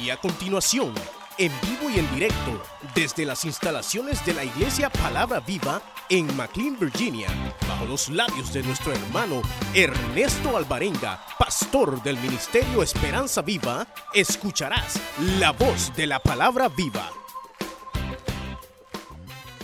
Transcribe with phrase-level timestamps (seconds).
[0.00, 0.92] Y a continuación,
[1.38, 2.62] en vivo y en directo,
[2.94, 5.80] desde las instalaciones de la Iglesia Palabra Viva
[6.10, 7.28] en McLean, Virginia,
[7.66, 9.40] bajo los labios de nuestro hermano
[9.74, 15.00] Ernesto Alvarenga, pastor del Ministerio Esperanza Viva, escucharás
[15.38, 17.10] la voz de la Palabra Viva.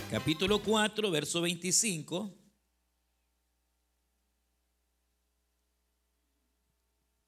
[0.09, 2.42] Capítulo 4, verso 25.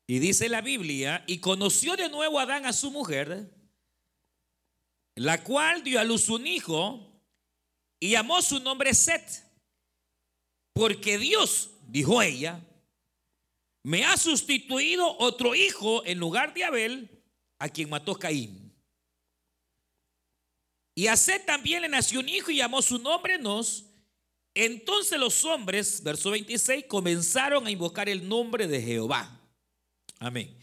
[0.08, 3.52] Y dice la Biblia, y conoció de nuevo Adán a su mujer,
[5.16, 7.12] la cual dio a luz un hijo
[8.00, 9.44] y llamó su nombre Set,
[10.74, 12.64] porque Dios, dijo ella,
[13.84, 17.24] me ha sustituido otro hijo en lugar de Abel,
[17.60, 18.74] a quien mató Caín.
[20.96, 23.86] Y a Set también le nació un hijo y llamó su nombre Nos.
[24.54, 29.45] Entonces los hombres, verso 26, comenzaron a invocar el nombre de Jehová.
[30.20, 30.56] Amén.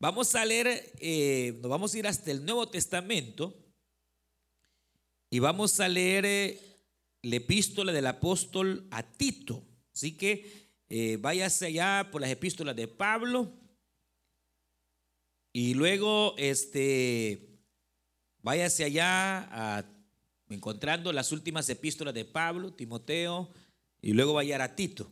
[0.00, 3.54] Vamos a leer, eh, nos vamos a ir hasta el Nuevo Testamento
[5.30, 6.60] y vamos a leer eh,
[7.22, 9.64] la epístola del apóstol a Tito.
[9.94, 13.52] Así que eh, váyase allá por las epístolas de Pablo
[15.52, 17.58] y luego este,
[18.42, 19.84] váyase allá
[20.48, 23.50] encontrando las últimas epístolas de Pablo, Timoteo
[24.00, 25.10] y luego vaya a Tito.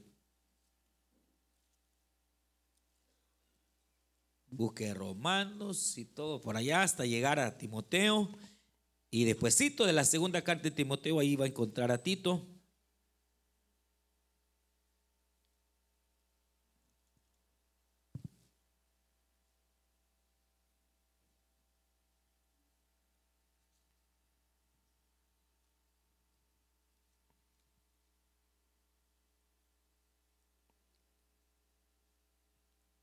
[4.57, 8.29] Busque Romanos y todo por allá hasta llegar a Timoteo.
[9.11, 12.47] Y despuésito de la segunda carta de Timoteo, ahí va a encontrar a Tito.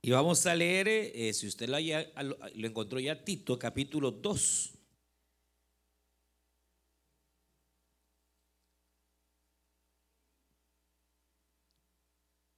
[0.05, 4.73] Y vamos a leer, eh, si usted lo, haya, lo encontró ya, Tito, capítulo 2.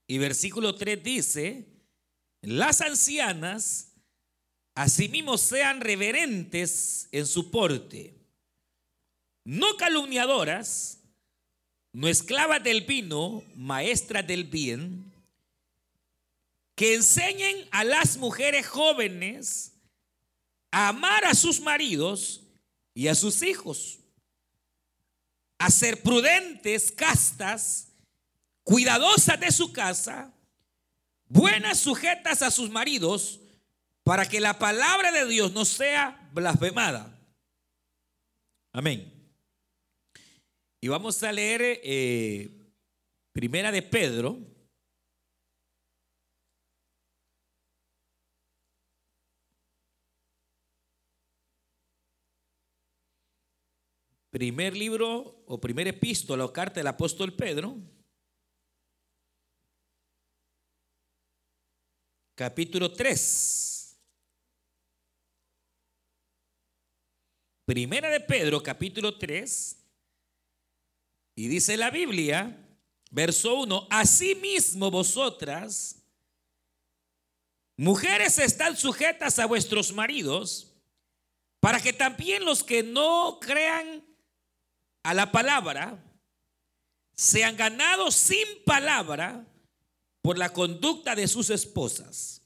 [0.08, 1.68] Y versículo 3 dice,
[2.40, 3.92] las ancianas
[4.74, 8.14] asimismo sean reverentes en su porte,
[9.44, 11.00] no calumniadoras,
[11.92, 15.12] no esclavas del vino, maestras del bien,
[16.76, 19.72] que enseñen a las mujeres jóvenes
[20.70, 22.42] a amar a sus maridos
[22.94, 23.98] y a sus hijos,
[25.58, 27.88] a ser prudentes, castas,
[28.62, 30.32] cuidadosas de su casa,
[31.28, 33.40] buenas sujetas a sus maridos,
[34.04, 37.18] para que la palabra de Dios no sea blasfemada.
[38.72, 39.12] Amén.
[40.80, 42.50] Y vamos a leer eh,
[43.32, 44.38] Primera de Pedro.
[54.36, 57.80] Primer libro o primer epístola o carta del apóstol Pedro.
[62.34, 63.96] Capítulo 3.
[67.64, 69.82] Primera de Pedro, capítulo 3.
[71.36, 72.62] Y dice la Biblia,
[73.10, 76.04] verso 1, asimismo vosotras,
[77.78, 80.76] mujeres, están sujetas a vuestros maridos,
[81.58, 84.05] para que también los que no crean
[85.06, 86.02] a la palabra
[87.14, 89.46] sean ganados sin palabra
[90.20, 92.42] por la conducta de sus esposas.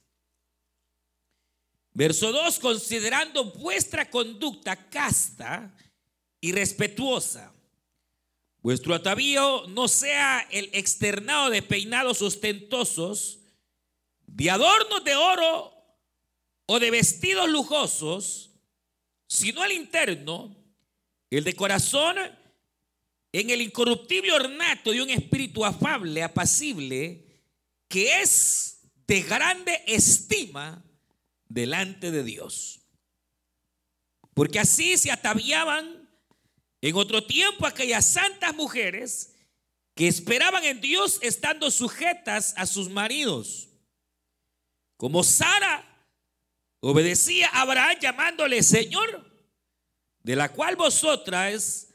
[1.94, 5.74] Verso 2, considerando vuestra conducta casta
[6.38, 7.50] y respetuosa.
[8.58, 13.38] Vuestro atavío no sea el externado de peinados ostentosos,
[14.26, 15.72] de adornos de oro
[16.66, 18.50] o de vestidos lujosos,
[19.26, 20.54] sino el interno,
[21.30, 22.18] el de corazón
[23.32, 27.26] en el incorruptible ornato de un espíritu afable, apacible,
[27.88, 30.84] que es de grande estima
[31.48, 32.80] delante de Dios.
[34.34, 36.08] Porque así se ataviaban
[36.80, 39.34] en otro tiempo aquellas santas mujeres
[39.94, 43.68] que esperaban en Dios estando sujetas a sus maridos.
[44.96, 45.86] Como Sara
[46.80, 49.30] obedecía a Abraham llamándole Señor,
[50.22, 51.89] de la cual vosotras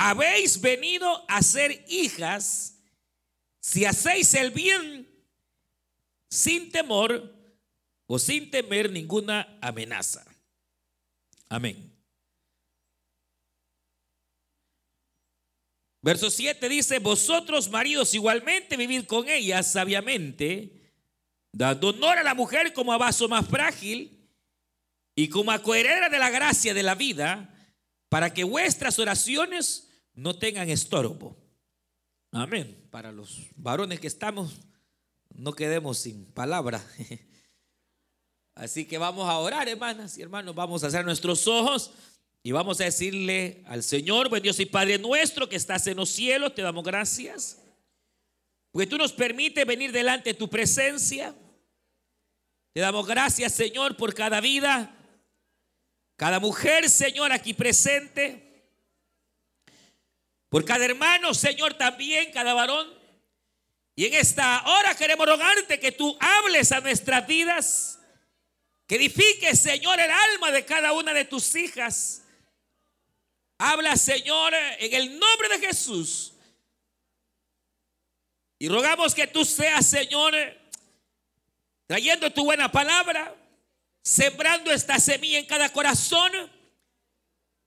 [0.00, 2.78] habéis venido a ser hijas
[3.58, 5.10] si hacéis el bien
[6.30, 7.34] sin temor
[8.06, 10.24] o sin temer ninguna amenaza.
[11.48, 11.92] Amén.
[16.00, 20.92] Verso 7 dice, vosotros maridos igualmente vivid con ellas sabiamente,
[21.50, 24.30] dando honor a la mujer como a vaso más frágil
[25.16, 27.52] y como acoherera de la gracia de la vida,
[28.08, 29.87] para que vuestras oraciones
[30.18, 31.36] no tengan estorbo.
[32.32, 32.88] Amén.
[32.90, 34.56] Para los varones que estamos,
[35.30, 36.84] no quedemos sin palabra.
[38.56, 40.56] Así que vamos a orar, hermanas y hermanos.
[40.56, 41.92] Vamos a hacer nuestros ojos
[42.42, 46.08] y vamos a decirle al Señor, buen Dios y Padre nuestro que estás en los
[46.08, 47.62] cielos, te damos gracias.
[48.72, 51.32] Porque tú nos permites venir delante de tu presencia.
[52.72, 54.96] Te damos gracias, Señor, por cada vida,
[56.16, 58.47] cada mujer, Señor, aquí presente.
[60.48, 62.88] Por cada hermano, Señor, también, cada varón.
[63.94, 67.98] Y en esta hora queremos rogarte que tú hables a nuestras vidas
[68.88, 72.22] que edifique, Señor, el alma de cada una de tus hijas.
[73.58, 76.32] Habla, Señor, en el nombre de Jesús.
[78.58, 80.34] Y rogamos que tú seas, Señor,
[81.86, 83.36] trayendo tu buena palabra,
[84.02, 86.32] sembrando esta semilla en cada corazón.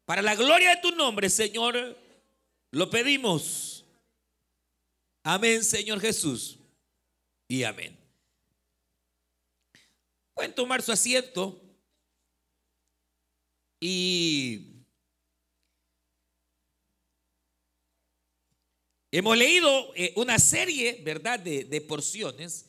[0.05, 2.00] Para la gloria de tu nombre, Señor,
[2.71, 3.85] lo pedimos.
[5.23, 6.57] Amén, Señor Jesús.
[7.47, 7.97] Y amén.
[10.33, 11.61] Pueden tomar su asiento
[13.79, 14.85] y
[19.11, 22.67] hemos leído eh, una serie, ¿verdad?, de, porciones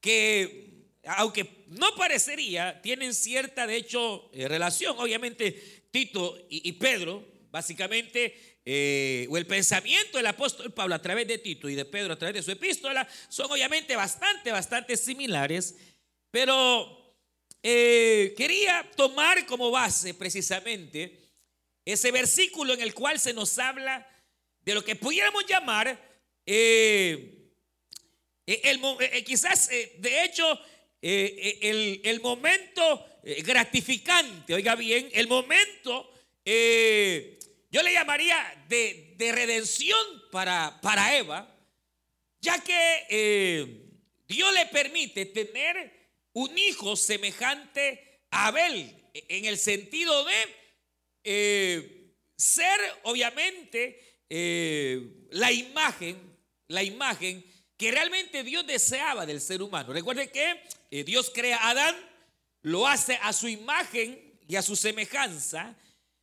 [0.00, 4.96] que, aunque no parecería, tienen cierta, de hecho, eh, relación.
[4.98, 11.38] Obviamente, Tito y, Pedro, básicamente, eh, o el pensamiento del apóstol Pablo a través de
[11.38, 15.74] Tito y de Pedro a través de su epístola, son obviamente bastante, bastante similares.
[16.30, 17.02] Pero
[17.62, 21.16] eh, quería tomar como base precisamente
[21.84, 24.08] ese versículo en el cual se nos habla
[24.64, 25.88] de lo que pudiéramos llamar,
[26.46, 27.50] eh,
[28.46, 30.60] eh, el, quizás, de hecho,
[31.00, 36.12] el, momento gratificante, oiga bien, el momento,
[37.72, 39.98] yo le llamaría de, de redención
[40.30, 41.52] para, Eva,
[42.40, 43.88] ya que
[44.28, 46.02] Dios le permite tener
[46.34, 50.34] un hijo semejante a Abel, en el sentido de
[51.24, 56.36] eh, ser, obviamente, eh, la imagen,
[56.68, 57.44] la imagen
[57.76, 59.92] que realmente Dios deseaba del ser humano.
[59.92, 61.96] Recuerden que eh, Dios crea a Adán,
[62.62, 65.76] lo hace a su imagen y a su semejanza.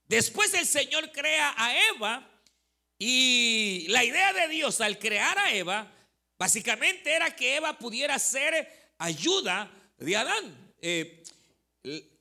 [0.10, 2.28] Después el Señor crea a Eva
[2.98, 5.90] y la idea de Dios al crear a Eva,
[6.38, 10.74] básicamente era que Eva pudiera ser ayuda de Adán.
[10.82, 11.24] Eh,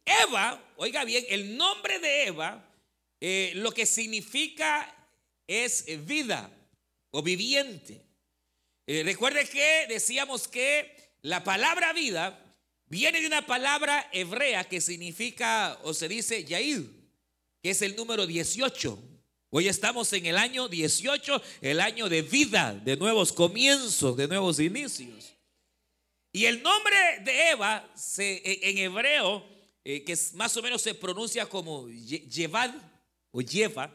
[0.04, 2.64] Eva, oiga bien, el nombre de Eva
[3.20, 4.94] eh, lo que significa
[5.46, 6.50] es vida
[7.10, 8.02] o viviente.
[8.86, 12.54] Eh, recuerde que decíamos que la palabra vida
[12.86, 16.97] viene de una palabra hebrea que significa o se dice Yaid,
[17.62, 18.98] que es el número 18.
[19.50, 24.60] Hoy estamos en el año 18, el año de vida, de nuevos comienzos, de nuevos
[24.60, 25.34] inicios.
[26.32, 29.44] Y el nombre de Eva e, en hebreo,
[29.84, 32.74] eh, que más o menos se pronuncia como Yevad
[33.30, 33.90] o Yeva,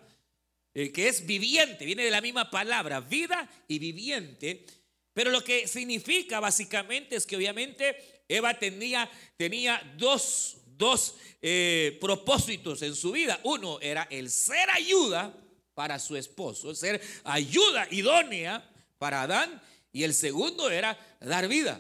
[0.73, 4.65] eh, que es viviente, viene de la misma palabra, vida y viviente.
[5.13, 12.81] Pero lo que significa básicamente es que obviamente Eva tenía, tenía dos, dos eh, propósitos
[12.81, 13.39] en su vida.
[13.43, 15.35] Uno era el ser ayuda
[15.73, 19.61] para su esposo, ser ayuda idónea para Adán.
[19.91, 21.79] Y el segundo era dar vida.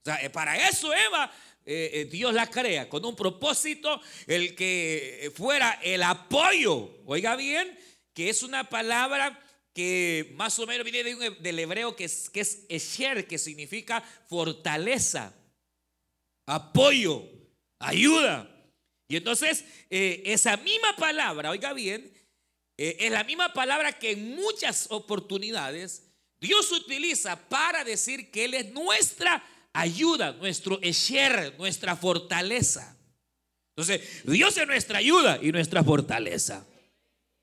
[0.00, 1.32] O sea, eh, para eso Eva,
[1.64, 7.78] eh, Dios la crea con un propósito, el que fuera el apoyo, oiga bien,
[8.14, 9.38] que es una palabra
[9.72, 15.34] que más o menos viene del hebreo que es, que es esher, que significa fortaleza,
[16.46, 17.24] apoyo,
[17.82, 18.48] ayuda.
[19.08, 22.12] Y entonces esa misma palabra, oiga bien,
[22.76, 26.12] es la misma palabra que en muchas oportunidades
[26.42, 32.96] Dios utiliza para decir que Él es nuestra ayuda, nuestro esher, nuestra fortaleza.
[33.76, 36.66] Entonces, Dios es nuestra ayuda y nuestra fortaleza.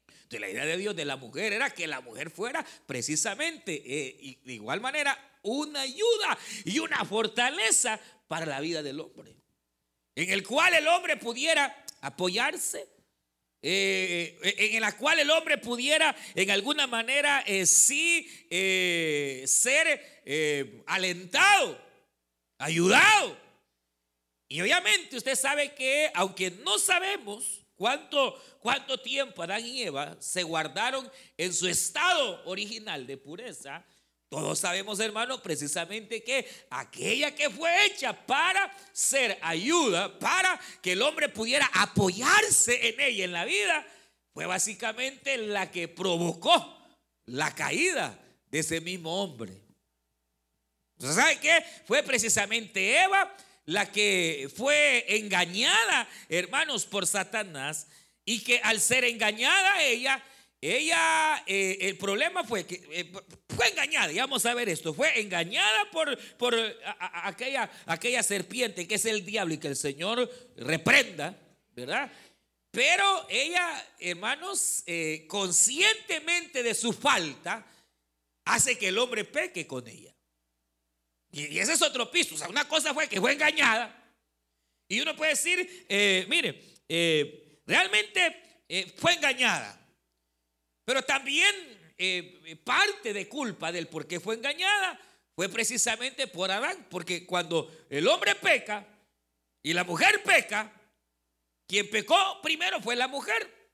[0.06, 4.38] Entonces, la idea de Dios de la mujer era que la mujer fuera precisamente, eh,
[4.44, 9.39] de igual manera, una ayuda y una fortaleza para la vida del hombre.
[10.16, 12.88] En el cual el hombre pudiera apoyarse,
[13.62, 18.30] eh, eh, en la cual el hombre pudiera en alguna manera sí
[19.46, 20.24] ser
[20.86, 21.90] alentado
[22.60, 23.38] ayudado.
[24.48, 30.44] Y obviamente usted sabe que, aunque no sabemos cuánto, cuánto tiempo Adán y Eva se
[30.44, 33.86] guardaron en su estado original de pureza,
[34.30, 41.02] Todos sabemos, hermano, precisamente que aquella que fue hecha para ser ayuda, para que el
[41.02, 43.86] hombre pudiera apoyarse en ella en la vida,
[44.32, 46.78] fue básicamente la que provocó
[47.26, 48.20] la caída
[48.52, 49.52] de ese mismo hombre.
[50.94, 51.66] Entonces, ¿sabe qué?
[51.86, 57.88] Fue precisamente Eva la que fue engañada, hermanos, por Satanás,
[58.26, 60.24] y que al ser engañada ella,
[60.62, 63.12] ella, eh, el problema fue que eh,
[63.56, 66.54] fue engañada, y vamos a ver esto, fue engañada por, por
[67.24, 71.38] aquella, aquella serpiente que es el diablo y que el Señor reprenda,
[71.72, 72.12] ¿verdad?
[72.72, 77.66] Pero ella, hermanos, eh, conscientemente de su falta,
[78.44, 80.14] hace que el hombre peque con ella.
[81.32, 82.36] Y, ese es otro piso.
[82.50, 83.96] Una cosa fue que fue engañada.
[84.90, 85.86] Y uno puede decir,
[86.28, 86.62] mire,
[87.66, 88.66] realmente
[88.98, 89.79] fue engañada.
[90.90, 91.56] Pero también
[92.00, 95.00] eh, parte de culpa del por qué fue engañada
[95.36, 96.88] fue precisamente por Adán.
[96.90, 98.88] Porque cuando el hombre peca
[99.62, 100.74] y la mujer peca,
[101.68, 103.72] quien pecó primero fue la mujer.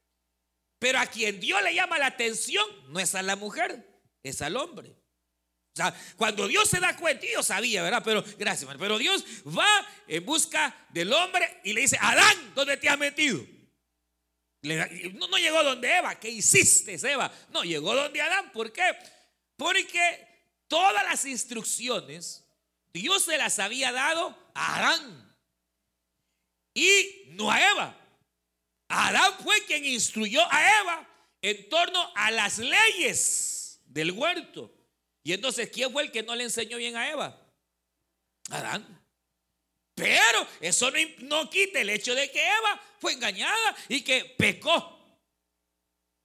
[0.77, 3.87] Pero a quien Dios le llama la atención no es a la mujer,
[4.21, 4.89] es al hombre.
[4.89, 8.01] O sea, cuando Dios se da cuenta, yo sabía, ¿verdad?
[8.03, 9.23] Pero gracias, pero Dios
[9.57, 13.54] va en busca del hombre y le dice, Adán, ¿dónde te has metido?
[14.65, 16.19] No, llegó donde Eva.
[16.19, 17.31] ¿Qué hiciste, Eva?
[17.49, 18.51] No, llegó donde Adán.
[18.51, 18.83] ¿Por qué?
[19.55, 20.27] Porque
[20.67, 22.45] todas las instrucciones
[22.95, 25.35] Dios se las había dado a Adán
[26.73, 27.97] y no a Eva.
[28.87, 31.09] Adán fue quien instruyó a Eva
[31.41, 34.73] en torno a las leyes del huerto.
[35.23, 37.37] Y entonces, ¿quién fue el que no le enseñó bien a Eva?
[38.49, 39.04] Adán.
[39.95, 44.91] Pero eso no, no quita el hecho de que Eva fue engañada y que pecó.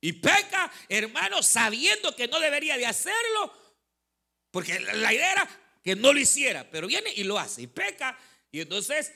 [0.00, 3.52] Y peca, hermano, sabiendo que no debería de hacerlo,
[4.50, 8.18] porque la idea era que no lo hiciera, pero viene y lo hace y peca.
[8.50, 9.12] Y entonces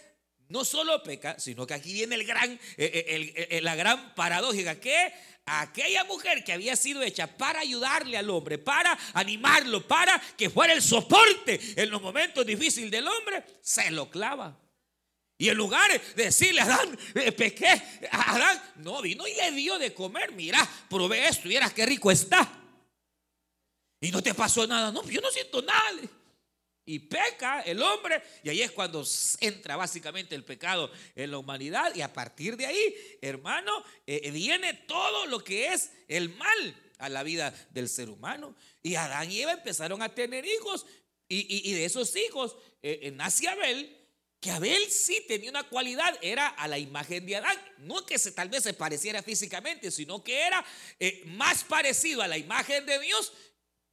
[0.48, 4.78] no solo peca, sino que aquí viene el gran, eh, eh, eh, la gran paradójica,
[4.78, 5.12] que
[5.46, 10.72] aquella mujer que había sido hecha para ayudarle al hombre, para animarlo, para que fuera
[10.72, 14.58] el soporte en los momentos difíciles del hombre, se lo clava.
[15.36, 16.98] Y en lugar de decirle a Adán,
[17.36, 20.32] pequé, Adán, no vino y le dio de comer.
[20.32, 22.48] Mira, probé esto y vieras qué rico está.
[24.00, 24.92] Y no te pasó nada.
[24.92, 26.00] No, yo no siento nada.
[26.86, 28.22] Y peca el hombre.
[28.42, 29.04] Y ahí es cuando
[29.40, 31.94] entra básicamente el pecado en la humanidad.
[31.94, 33.72] Y a partir de ahí, hermano,
[34.06, 38.54] eh, viene todo lo que es el mal a la vida del ser humano.
[38.82, 40.84] Y Adán y Eva empezaron a tener hijos.
[41.26, 44.00] Y, de esos hijos eh, eh, nace Abel.
[44.38, 47.58] Que Abel sí tenía una cualidad, era a la imagen de Adán.
[47.78, 50.62] No que se, tal vez se pareciera físicamente, sino que era
[51.24, 53.32] más parecido a la imagen de Dios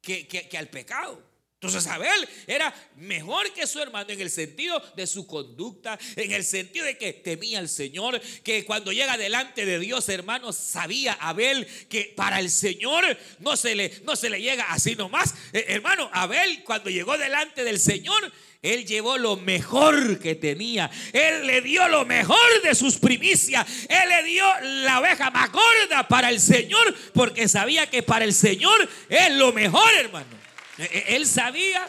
[0.02, 1.31] que al pecado.
[1.62, 6.42] Entonces Abel era mejor que su hermano en el sentido de su conducta, en el
[6.42, 11.64] sentido de que temía al Señor, que cuando llega delante de Dios, hermanos, sabía Abel
[11.88, 13.04] que para el Señor
[13.38, 15.36] no se le, no se le llega así nomás.
[15.52, 20.90] Eh, hermano, Abel cuando llegó delante del Señor, él llevó lo mejor que tenía.
[21.12, 23.64] Él le dio lo mejor de sus primicias.
[23.88, 24.44] Él le dio
[24.82, 29.52] la oveja más gorda para el Señor, porque sabía que para el Señor es lo
[29.52, 30.41] mejor, hermano.
[30.78, 31.88] E, e, él sabía,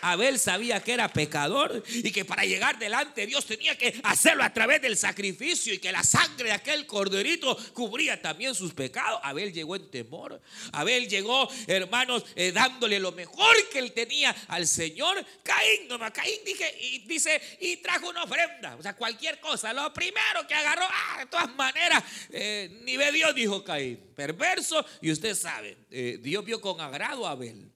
[0.00, 4.42] Abel sabía que era pecador y que para llegar delante de Dios tenía que hacerlo
[4.42, 9.20] a través del sacrificio y que la sangre de aquel corderito cubría también sus pecados.
[9.22, 10.40] Abel llegó en temor.
[10.72, 15.24] Abel llegó, hermanos, eh, dándole lo mejor que él tenía al Señor.
[15.42, 19.72] Caín, no, Caín dije, y, dice, y trajo una ofrenda, o sea, cualquier cosa.
[19.72, 24.00] Lo primero que agarró, ah, de todas maneras, eh, ni ve Dios, dijo Caín.
[24.14, 27.75] Perverso, y usted sabe, eh, Dios vio con agrado a Abel.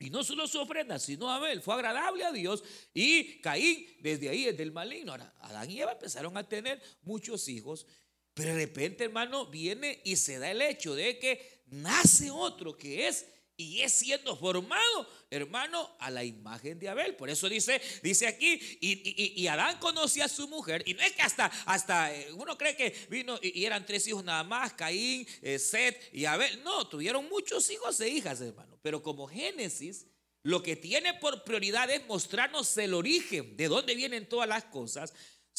[0.00, 2.62] Y no solo su ofrenda, sino Abel fue agradable a Dios
[2.94, 5.12] y Caín desde ahí es del maligno.
[5.12, 7.86] Ahora, Adán y Eva empezaron a tener muchos hijos,
[8.32, 13.08] pero de repente, hermano, viene y se da el hecho de que nace otro que
[13.08, 13.26] es
[13.58, 17.16] y es siendo formado, hermano, a la imagen de Abel.
[17.16, 21.22] Por eso dice, dice aquí, y, Adán conocía a su mujer, y no es que
[21.22, 25.58] hasta, hasta eh, uno cree que vino y, eran tres hijos nada más, Caín, eh,
[25.58, 26.62] Seth y Abel.
[26.62, 28.78] No, tuvieron muchos hijos e hijas, hermano.
[28.80, 30.06] Pero como Génesis,
[30.44, 35.12] lo que tiene por prioridad es mostrarnos el origen, de dónde vienen todas las cosas.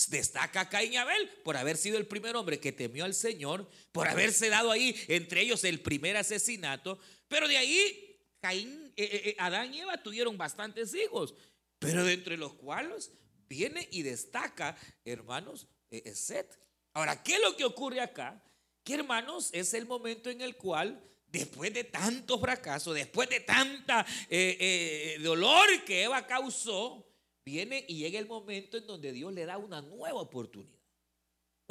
[0.07, 4.07] Destaca Caín y Abel por haber sido el primer hombre que temió al Señor, por
[4.07, 6.97] haberse dado ahí entre ellos el primer asesinato.
[7.29, 11.33] Pero de ahí, Caín, eh, eh, eh, Adán y Eva tuvieron bastantes hijos,
[11.79, 13.13] pero de entre los cuales
[13.47, 15.67] viene y destaca, hermanos,
[16.13, 16.59] Seth.
[16.93, 18.43] Ahora, ¿qué es lo que ocurre acá?
[18.83, 24.05] Que hermanos, es el momento en el cual después de tanto fracaso, después de tanta
[24.29, 27.05] eh, eh, dolor que Eva causó,
[27.45, 30.78] viene y llega el momento en donde Dios le da una nueva oportunidad.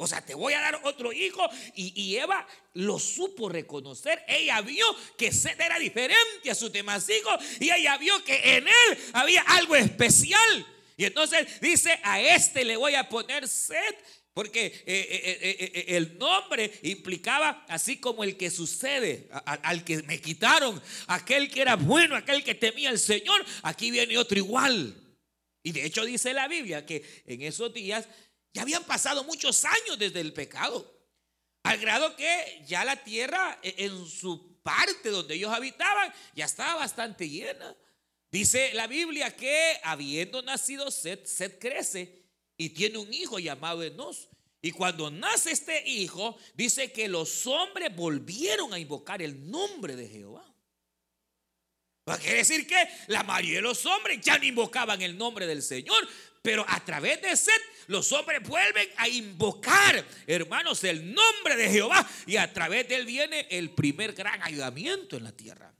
[0.01, 1.45] O sea, te voy a dar otro hijo.
[1.75, 4.23] Y, Eva lo supo reconocer.
[4.29, 4.85] Ella vio
[5.17, 7.33] que Seth era diferente a sus demás hijos.
[7.59, 10.65] Y ella vio que en él había algo especial.
[10.95, 13.97] Y entonces dice, a este le voy a poner Seth.
[14.33, 20.21] Porque eh, eh, eh, el nombre implicaba así como el que sucede, al que me
[20.21, 23.45] quitaron, aquel que era bueno, aquel que temía al Señor.
[23.63, 24.95] Aquí viene otro igual.
[25.61, 28.07] Y de hecho dice la Biblia que en esos días
[28.53, 30.99] ya habían pasado muchos años desde el pecado.
[31.63, 36.75] Al grado que ya la tierra e, en su parte donde ellos habitaban ya estaba
[36.75, 37.75] bastante llena.
[38.31, 42.23] Dice la Biblia que habiendo nacido Seth, Seth crece
[42.57, 44.29] y tiene un hijo llamado Enos.
[44.61, 50.07] Y cuando nace este hijo, dice que los hombres volvieron a invocar el nombre de
[50.07, 50.45] Jehová.
[52.17, 52.75] Quiere decir que
[53.07, 56.07] la mayoría de los hombres ya no invocaban el nombre del Señor,
[56.41, 62.07] pero a través de Seth los hombres vuelven a invocar, hermanos, el nombre de Jehová.
[62.27, 65.73] Y a través de él viene el primer gran ayudamiento en la tierra.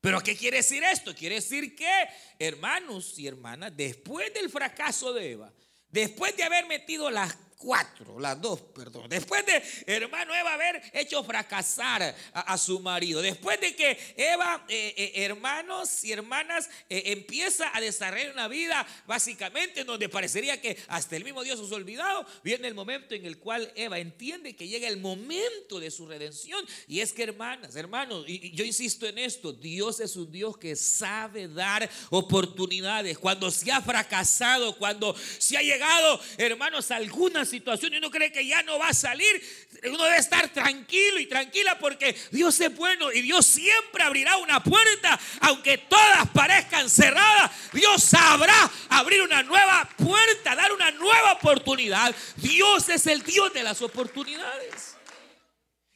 [0.00, 1.14] Pero ¿qué quiere decir esto?
[1.14, 1.90] Quiere decir que,
[2.38, 5.52] hermanos y hermanas, después del fracaso de Eva,
[5.88, 9.08] después de haber metido las cuatro, las dos, perdón.
[9.08, 14.94] Después de hermano Eva haber hecho fracasar a, su marido, después de que Eva, eh,
[14.96, 20.76] eh, hermanos y hermanas, eh, empieza a desarrollar una vida básicamente en donde parecería que
[20.88, 24.56] hasta el mismo Dios os ha olvidado, viene el momento en el cual Eva entiende
[24.56, 26.64] que llega el momento de su redención.
[26.88, 30.74] Y es que, hermanas, hermanos, y yo insisto en esto, Dios es un Dios que
[30.74, 33.18] sabe dar oportunidades.
[33.18, 38.46] Cuando se ha fracasado, cuando se ha llegado, hermanos, algunas situación y uno cree que
[38.46, 39.42] ya no va a salir,
[39.84, 44.62] uno debe estar tranquilo y tranquila porque Dios es bueno y Dios siempre abrirá una
[44.62, 52.14] puerta, aunque todas parezcan cerradas, Dios sabrá abrir una nueva puerta, dar una nueva oportunidad.
[52.36, 54.91] Dios es el Dios de las oportunidades.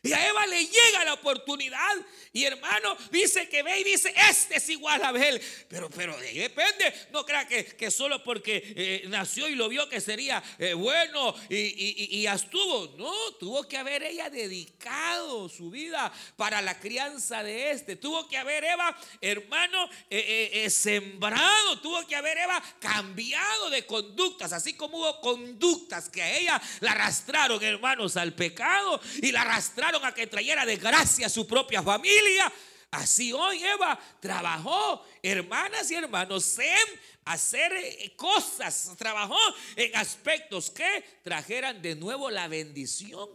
[0.06, 1.96] Y a Eva le llega la oportunidad
[2.36, 5.40] y hermano, dice que ve y dice, este es igual a Abel.
[5.70, 6.92] Pero, pero depende.
[7.10, 11.34] No crea que, que solo porque eh, nació y lo vio que sería eh, bueno
[11.48, 12.94] y, y, y, estuvo.
[12.98, 17.96] No, tuvo que haber ella dedicado su vida para la crianza de este.
[17.96, 21.80] Tuvo que haber Eva, hermano, eh, sembrado.
[21.80, 24.52] Tuvo que haber Eva cambiado de conductas.
[24.52, 29.95] Así como hubo conductas que a ella la arrastraron, hermanos, al pecado y la arrastraron
[30.04, 32.52] a que trayera desgracia a su propia familia.
[32.90, 39.38] Así hoy Eva trabajó, hermanas y hermanos, en hacer eh, cosas, trabajó
[39.74, 43.28] en aspectos que trajeran de nuevo la bendición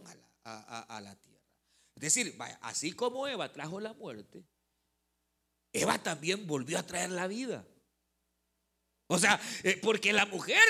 [0.44, 1.40] a la, tierra.
[1.96, 4.42] Es decir, así como Eva trajo la muerte,
[5.72, 7.64] Eva también volvió a traer la vida.
[9.06, 10.62] O sea, eh, porque la mujer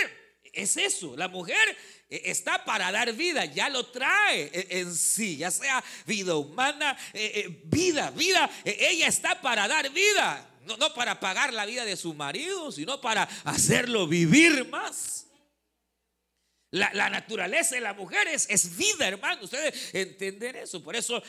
[0.53, 1.77] es eso, la mujer
[2.11, 7.33] eh, está para dar vida, ya lo trae en sí, ya sea vida humana, eh,
[7.35, 12.13] eh, vida, vida, ella está para dar vida, no, para pagar la vida de su
[12.13, 15.27] marido, sino para hacerlo vivir más.
[16.71, 19.45] La, naturaleza de la mujer es, es, vida, hermano.
[19.45, 20.83] Ustedes entienden eso.
[20.83, 21.23] Por eso,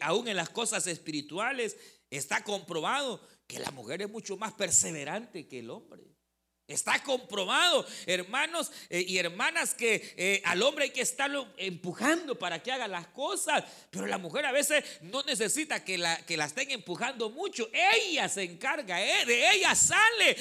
[0.00, 1.76] aún en las cosas espirituales,
[2.10, 6.11] está comprobado que la mujer es mucho más perseverante que el hombre.
[6.68, 12.62] Está comprobado, hermanos eh, y hermanas, que eh, al hombre hay que estarlo empujando para
[12.62, 16.46] que haga las cosas, pero la mujer a veces no necesita que la, que la
[16.46, 17.68] estén empujando mucho.
[17.72, 20.36] Ella se encarga, eh, de ella sale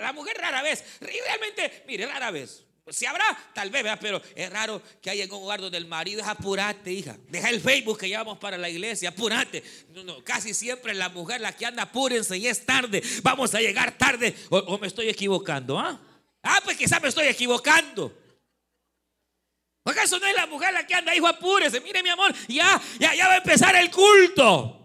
[0.00, 0.84] la mujer rara vez.
[1.00, 2.64] Realmente, mire, rara vez.
[2.90, 3.24] Si habrá,
[3.54, 6.92] tal vez, pero es raro que haya en un hogar donde el marido es apurate,
[6.92, 7.16] hija.
[7.28, 9.62] Deja el Facebook que llevamos para la iglesia, apurate.
[9.90, 13.02] No, no, casi siempre la mujer la que anda, apúrense y es tarde.
[13.22, 14.34] Vamos a llegar tarde.
[14.50, 16.00] O, me estoy equivocando, ¿ah?
[16.42, 18.12] Ah, pues quizás me estoy equivocando.
[19.84, 21.80] ¿Acaso no es la mujer la que anda, hijo, apúrese?
[21.80, 24.80] Mire, mi amor, ya, ya, ya va a empezar el culto.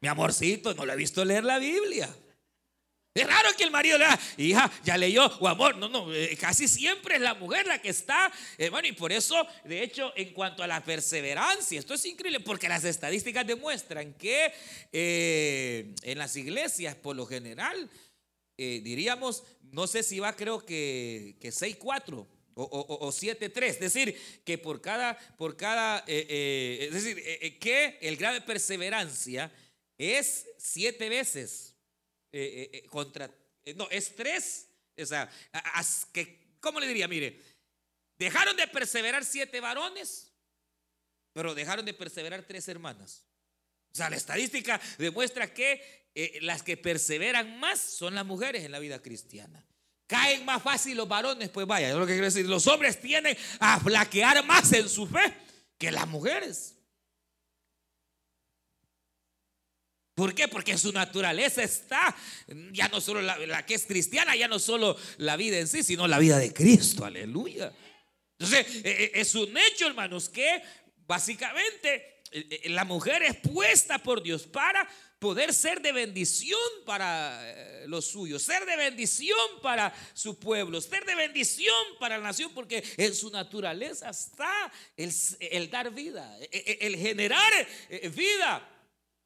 [0.00, 2.08] Mi amorcito, no le he visto leer la Biblia.
[3.18, 6.36] Es raro que el marido le diga, hija, ya leyó, o amor, no, no, eh,
[6.40, 10.32] casi siempre es la mujer la que está, hermano, y por eso, de hecho, en
[10.32, 14.52] cuanto a la perseverancia, esto es increíble, porque las estadísticas demuestran que
[14.92, 17.90] eh, en las iglesias, por lo general,
[18.56, 24.58] eh, diríamos, no sé si va, creo que, que 6-4 o, 7-3, es decir, que
[24.58, 29.52] por cada, por cada, es decir, que el grado de perseverancia
[29.96, 31.67] es siete veces
[32.32, 33.30] eh, eh, eh, contra,
[33.74, 35.30] no, es tres, o sea,
[36.12, 37.08] que, ¿cómo le diría?
[37.08, 37.42] Mire,
[38.18, 40.32] dejaron de perseverar siete varones,
[41.32, 43.24] pero dejaron de perseverar tres hermanas.
[43.92, 46.08] O sea, la estadística demuestra que
[46.40, 49.64] las que perseveran más son las mujeres en la vida cristiana.
[50.06, 53.78] Caen más fácil los varones, pues vaya, lo que quiero decir, los hombres tienen a
[53.78, 55.34] flaquear más en su fe
[55.76, 56.77] que las mujeres.
[60.18, 60.48] ¿Por qué?
[60.48, 62.12] Porque su naturaleza está
[62.72, 66.08] ya no solo la, que es cristiana, ya no solo la vida en sí, sino
[66.08, 67.04] la vida de Cristo.
[67.04, 67.72] Aleluya.
[68.36, 70.60] Entonces, eh, eh, es un hecho, hermanos, que
[71.06, 78.06] básicamente eh, la mujer es puesta por Dios para poder ser de bendición para los
[78.06, 83.14] suyos, ser de bendición para su pueblo, ser de bendición para la nación, porque en
[83.14, 87.68] su naturaleza está el, el dar vida, el generar
[88.12, 88.68] vida.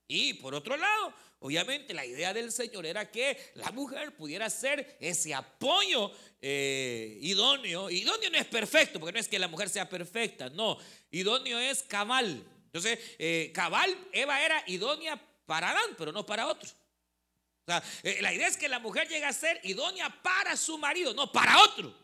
[0.09, 4.97] Y por otro lado, obviamente la idea del Señor era que la mujer pudiera ser
[5.01, 7.89] ese apoyo eh, idóneo.
[7.89, 10.79] Idóneo no es perfecto, porque no es que la mujer sea perfecta, no.
[11.11, 12.45] Idóneo es cabal.
[12.67, 16.69] Entonces, eh, cabal, Eva era idónea para Adán, pero no para otro.
[16.69, 20.79] O sea, eh, la idea es que la mujer llega a ser idónea para su
[20.79, 21.95] marido, no para otro,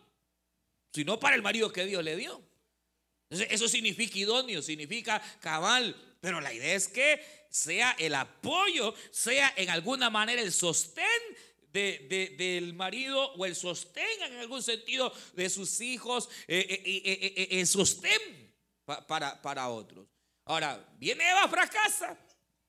[0.93, 2.41] sino para el marido que Dios le dio.
[3.31, 9.53] Entonces, eso significa idóneo, significa cabal, pero la idea es que sea el apoyo, sea
[9.57, 11.05] en alguna manera el sostén
[11.73, 17.67] del marido o el sostén en algún sentido de sus hijos, eh, eh, eh, el
[17.67, 18.53] sostén
[19.07, 20.07] para, para otros.
[20.45, 22.19] Ahora, viene Eva, fracasa.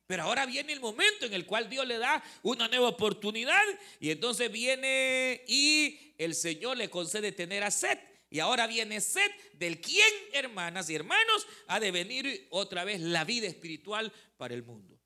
[0.05, 3.61] Pero ahora viene el momento en el cual Dios le da una nueva oportunidad
[3.99, 8.08] y entonces viene y el Señor le concede tener a Seth.
[8.29, 13.23] Y ahora viene sed del quien, hermanas y hermanos, ha de venir otra vez la
[13.23, 14.99] vida espiritual para el mundo.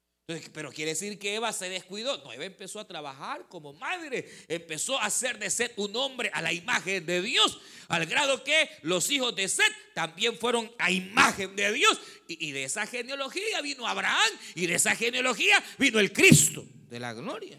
[0.53, 2.17] pero quiere decir que Eva se descuidó.
[2.23, 6.41] No, Eva empezó a trabajar como madre, empezó a hacer de Seth un hombre a
[6.41, 11.55] la imagen de Dios, al grado que los hijos de Seth también fueron a imagen
[11.55, 11.99] de Dios.
[12.27, 16.99] Y, y de esa genealogía vino Abraham, y de esa genealogía vino el Cristo de
[16.99, 17.57] la gloria.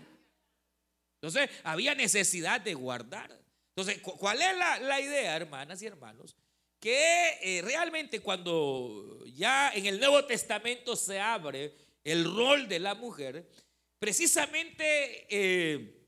[1.22, 3.43] Entonces había necesidad de guardar.
[3.76, 6.36] Entonces, ¿cuál es la, idea, hermanas y hermanos?
[6.78, 12.94] Que eh, realmente cuando ya en el Nuevo Testamento se abre el rol de la
[12.94, 13.50] mujer,
[13.98, 16.04] precisamente eh,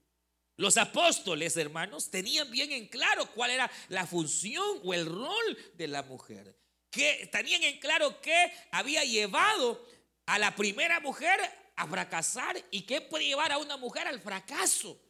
[0.56, 5.88] los apóstoles, hermanos, tenían bien en claro cuál era la función o el rol de
[5.88, 6.56] la mujer.
[6.88, 9.84] Que tenían en claro que había llevado
[10.26, 11.40] a la primera mujer
[11.74, 15.00] a fracasar y qué puede llevar a una mujer al fracaso.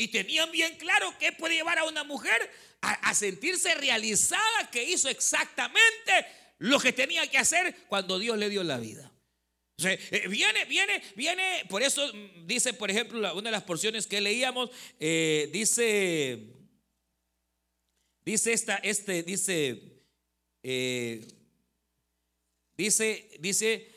[0.00, 5.08] Y tenían bien claro que puede llevar a una mujer a, sentirse realizada, que hizo
[5.08, 6.24] exactamente
[6.58, 9.10] lo que tenía que hacer cuando Dios le dio la vida.
[9.84, 12.12] Eh, viene, viene, viene, por eso
[12.46, 16.46] dice, por ejemplo, una de las porciones que leíamos, eh, dice,
[18.24, 19.82] dice esta, este, dice,
[20.62, 21.26] eh,
[22.76, 23.88] dice, dice,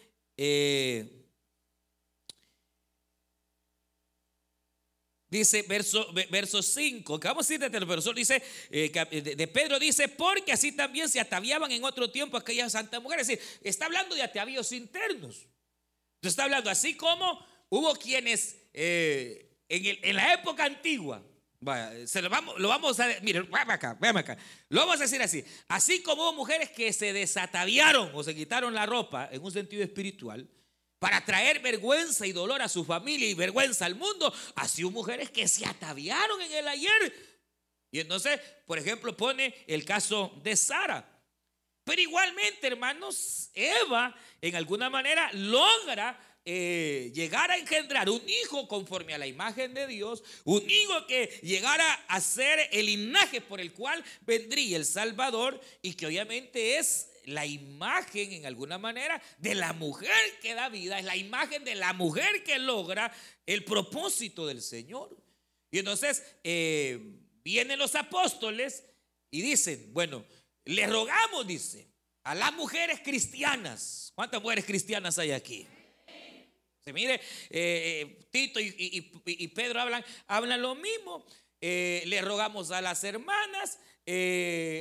[5.32, 8.91] Dice verso, verso 5, que vamos a decir desde el dice, eh,
[9.38, 13.30] de Pedro dice, porque así también se ataviaban en otro tiempo aquellas santas mujeres.
[13.30, 15.48] Es decir, está hablando de atavíos internos.
[16.15, 21.24] Entonces está hablando, así como hubo quienes eh, en, la época antigua,
[22.06, 26.04] se lo vamos, lo vamos a, miren, acá, acá, lo vamos a decir así, así
[26.04, 30.46] como hubo mujeres que se desataviaron o se quitaron la ropa en un sentido espiritual,
[31.02, 35.48] para traer vergüenza y dolor a su familia y vergüenza al mundo, así mujeres que
[35.48, 37.14] se ataviaron en el ayer.
[37.90, 41.04] Y entonces, por ejemplo, pone el caso de Sara.
[41.86, 49.16] Pero igualmente, hermanos, Eva en alguna manera logra eh, llegar a engendrar un hijo conforme
[49.16, 53.74] a la imagen de Dios, un hijo que llegara a ser el linaje por el
[53.74, 59.74] cual vendría el Salvador y que obviamente es la imagen en alguna manera de la
[59.74, 63.14] mujer que da vida, es la imagen de la mujer que logra
[63.46, 65.16] el propósito del Señor.
[65.72, 67.00] Y entonces eh,
[67.44, 68.84] vienen los apóstoles
[69.30, 70.26] y dicen, bueno,
[70.66, 71.88] le rogamos, dice,
[72.24, 74.12] a las mujeres cristianas.
[74.16, 75.66] ¿Cuántas mujeres cristianas hay aquí?
[76.82, 77.20] Se mire, eh,
[77.52, 81.26] eh, Tito y, Pedro hablan, hablan lo mismo.
[81.62, 83.80] le rogamos a las hermanas,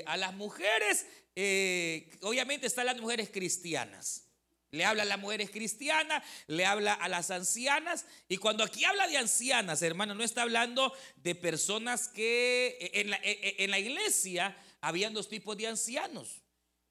[0.07, 4.27] a las mujeres eh, obviamente están las mujeres cristianas.
[4.73, 8.07] Le habla a las mujeres cristianas, le habla a las ancianas.
[8.29, 13.19] Y cuando aquí habla de ancianas, hermano, no está hablando de personas que en la,
[13.23, 16.43] en la iglesia habían dos tipos de ancianos.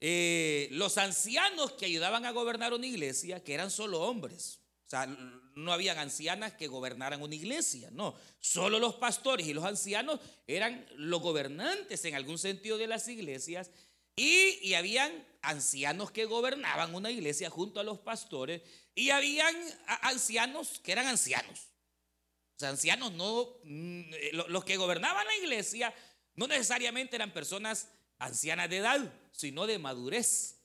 [0.01, 4.59] Eh, los ancianos que ayudaban a gobernar una iglesia, que eran solo hombres.
[4.87, 5.05] O sea,
[5.55, 8.15] no habían ancianas que gobernaran una iglesia, no.
[8.39, 13.69] Solo los pastores y los ancianos eran los gobernantes en algún sentido de las iglesias
[14.19, 18.61] Y, y habían ancianos que gobernaban una iglesia junto a los pastores
[18.93, 19.55] y habían
[20.01, 21.69] ancianos que eran ancianos.
[22.55, 25.93] O sea, ancianos no, mm, eh, los que gobernaban la iglesia
[26.35, 30.57] no necesariamente eran personas ancianas de edad, sino de madurez.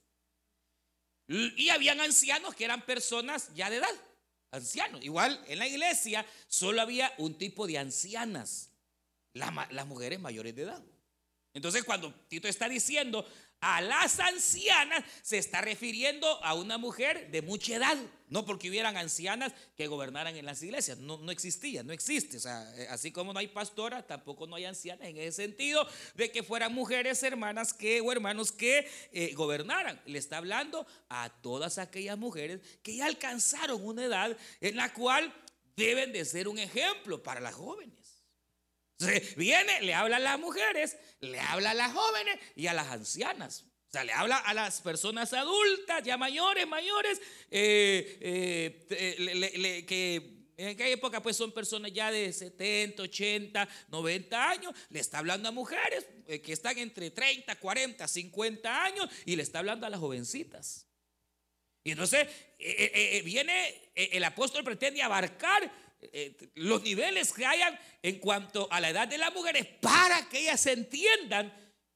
[1.28, 3.94] Y habían ancianos que eran personas ya de edad,
[4.50, 5.02] ancianos.
[5.04, 8.70] Igual en la iglesia solo había un tipo de ancianas,
[9.32, 10.82] las, mujeres mayores de edad.
[11.54, 13.24] Entonces cuando Tito está diciendo
[13.60, 17.96] a las ancianas se está refiriendo a una mujer de mucha edad,
[18.28, 22.36] no porque hubieran ancianas que gobernaran en las iglesias, no, no existía, no existe.
[22.36, 25.86] O sea, eh, así como no hay pastoras, tampoco no hay ancianas en ese sentido
[26.14, 30.00] de que fueran mujeres hermanas que o hermanos que eh, gobernaran.
[30.06, 35.32] Le está hablando a todas aquellas mujeres que ya alcanzaron una edad en la cual
[35.76, 38.03] deben de ser un ejemplo para las jóvenes.
[39.36, 43.64] Viene, le habla a las mujeres, le habla a las jóvenes y a las ancianas.
[43.88, 50.68] O sea, le habla a las personas adultas, ya mayores, mayores, eh, eh, que en
[50.68, 54.74] aquella época pues son personas ya de 70, 80, 90 años.
[54.90, 59.44] Le está hablando a mujeres eh, que están entre 30, 40, 50 años y le
[59.44, 60.88] está hablando a las jovencitas.
[61.84, 62.26] Y entonces
[63.24, 65.70] viene, el apóstol pretende abarcar
[66.12, 70.40] eh, los niveles que hayan en cuanto a la edad de las mujeres para que
[70.40, 71.52] ellas entiendan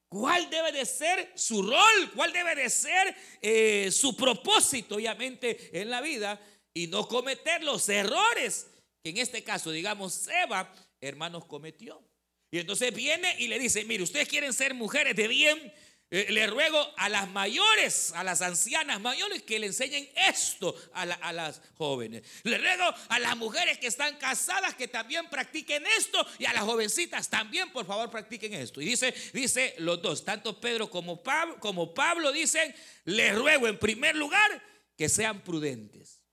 [0.07, 5.89] cuál debe de ser su rol, cuál debe de ser eh, su propósito, obviamente, en
[5.89, 6.41] la vida
[6.73, 8.67] y no cometer los errores
[9.03, 12.03] que en este caso, digamos, Eva, hermanos, cometió.
[12.51, 15.73] Y entonces viene y le dice, mire, ustedes quieren ser mujeres de bien,
[16.11, 21.05] eh, le ruego a las mayores, a las ancianas mayores, que le enseñen esto a,
[21.05, 22.23] las jóvenes.
[22.43, 26.63] Le ruego a las mujeres que están casadas que también practiquen esto y a las
[26.63, 28.81] jovencitas también, por favor, practiquen esto.
[28.81, 32.73] Y dice, dice los dos, tanto Pedro como Pablo, como Pablo dicen,
[33.05, 34.63] le ruego en primer lugar
[34.97, 36.23] que sean prudentes.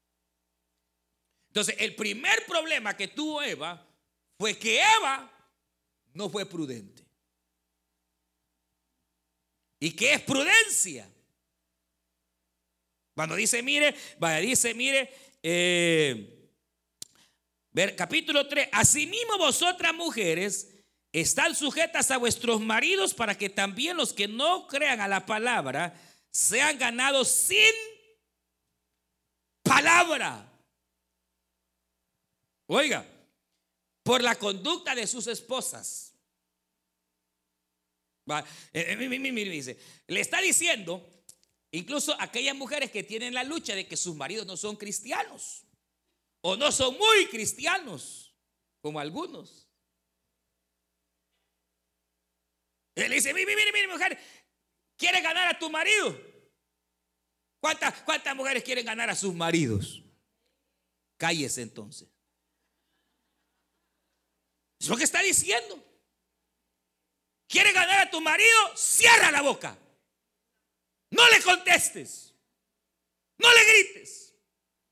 [1.49, 3.87] Entonces, el primer problema que tuvo Eva
[4.39, 5.31] fue que Eva
[6.15, 7.06] no fue prudente.
[9.79, 11.11] ¿Y qué es prudencia?
[13.15, 15.13] Cuando dice, mire, vaya, dice, mire,
[15.43, 16.51] eh,
[17.71, 20.75] ver, capítulo 3, asimismo vosotras mujeres
[21.13, 25.99] están sujetas a vuestros maridos para que también los que no crean a la palabra
[26.31, 27.73] sean ganados sin
[29.63, 30.53] palabra.
[32.67, 33.07] Oiga,
[34.03, 36.16] por la conducta de sus esposas.
[38.73, 41.25] Eh, eh, dice, le está diciendo,
[41.71, 45.65] incluso aquellas mujeres que tienen la lucha de que sus maridos no son cristianos
[46.41, 48.35] o no son muy cristianos,
[48.81, 49.69] como algunos.
[52.97, 54.19] Él dice, mire, mire, mire, mujer,
[54.97, 56.19] ¿quieres ganar a tu marido?
[57.61, 60.03] ¿Cuántas, ¿Cuántas mujeres quieren ganar a sus maridos?
[61.17, 62.09] Cállese entonces.
[64.79, 65.86] Es lo que está diciendo.
[67.49, 68.77] ¿Quieres ganar a tu marido?
[68.77, 69.77] Cierra la boca.
[71.11, 72.35] No le contestes.
[73.39, 74.35] No le grites.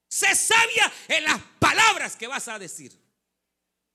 [0.09, 2.93] Sé sabia en las palabras que vas a decir.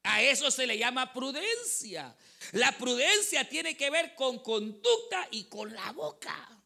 [0.04, 2.16] A eso se le llama prudencia.
[2.54, 6.60] La prudencia tiene que ver con conducta y con la boca.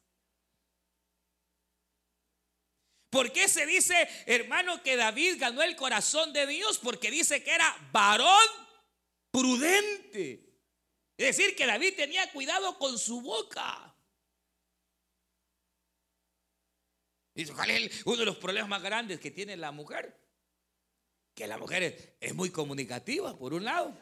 [3.09, 6.79] ¿Por qué se dice, hermano, que David ganó el corazón de Dios?
[6.79, 8.47] Porque dice que era varón
[9.29, 10.52] prudente.
[11.17, 13.95] Es decir, que David tenía cuidado con su boca.
[17.35, 20.19] ¿Y cuál es uno de los problemas más grandes que tiene la mujer?
[21.35, 23.95] Que la mujer es, muy comunicativa, por un lado.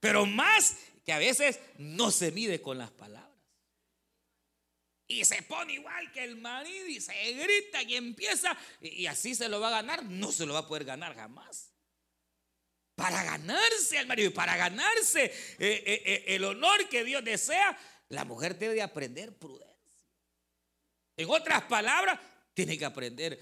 [0.00, 3.26] Pero más que a veces no se mide con las palabras.
[5.08, 8.56] Y se pone igual que el marido y se grita y empieza.
[8.80, 10.04] Y así se lo va a ganar.
[10.04, 11.75] No se lo va a poder ganar jamás
[12.96, 17.78] para ganarse al marido y para ganarse eh, eh, eh, el honor que Dios desea,
[18.08, 19.76] la mujer debe de aprender prudencia.
[21.16, 22.18] En otras palabras,
[22.54, 23.38] tiene que aprender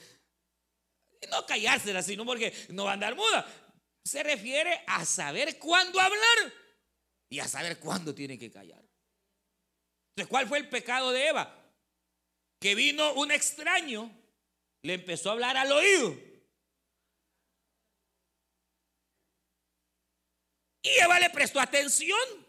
[1.30, 3.46] no callársela, sino porque no va a andar muda.
[4.04, 6.52] Se refiere a saber cuándo hablar
[7.30, 8.84] y a saber cuándo tiene que callar.
[10.10, 11.72] Entonces, ¿cuál fue el pecado de Eva?
[12.60, 14.10] Que vino un extraño,
[14.82, 16.33] le empezó a hablar al oído.
[20.84, 22.46] Y Eva le prestó atención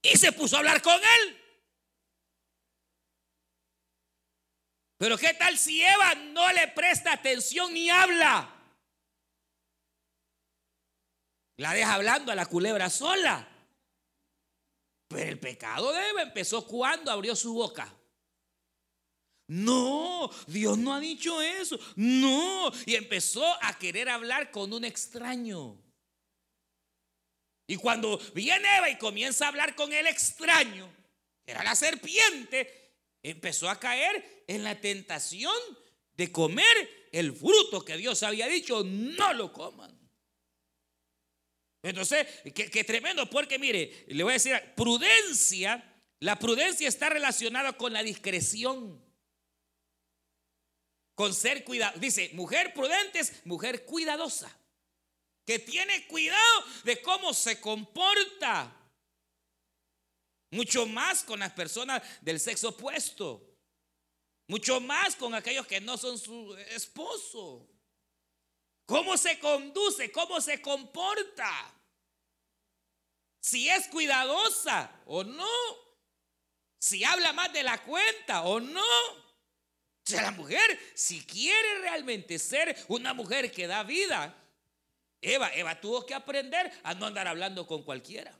[0.00, 1.38] y se puso a hablar con él.
[4.98, 8.54] Pero ¿qué tal si Eva no le presta atención ni habla?
[11.56, 13.48] La deja hablando a la culebra sola.
[15.08, 17.92] Pero el pecado de Eva empezó cuando abrió su boca.
[19.48, 21.80] No, Dios no ha dicho eso.
[21.96, 22.70] No.
[22.86, 25.82] Y empezó a querer hablar con un extraño.
[27.72, 30.94] Y cuando viene Eva y comienza a hablar con el extraño,
[31.46, 35.56] era la serpiente, empezó a caer en la tentación
[36.14, 39.98] de comer el fruto que Dios había dicho, no lo coman.
[41.82, 45.82] Entonces, qué, tremendo, porque mire, le voy a decir, prudencia,
[46.20, 49.02] la prudencia está relacionada con la discreción,
[51.14, 51.98] con ser cuidado.
[51.98, 54.54] Dice, mujer prudente es mujer cuidadosa,
[55.44, 58.74] que tiene cuidado de cómo se comporta,
[60.50, 63.42] mucho más con las personas del sexo opuesto,
[64.48, 67.68] mucho más con aquellos que no son su esposo.
[68.86, 70.12] ¿Cómo se conduce?
[70.12, 71.50] ¿Cómo se comporta?
[73.40, 75.46] Si es cuidadosa o no.
[76.78, 78.82] Si habla más de la cuenta o no.
[78.82, 84.36] O sea, la mujer, si quiere realmente ser una mujer que da vida,
[85.22, 88.36] Eva, Eva tuvo que aprender a no andar hablando con cualquiera.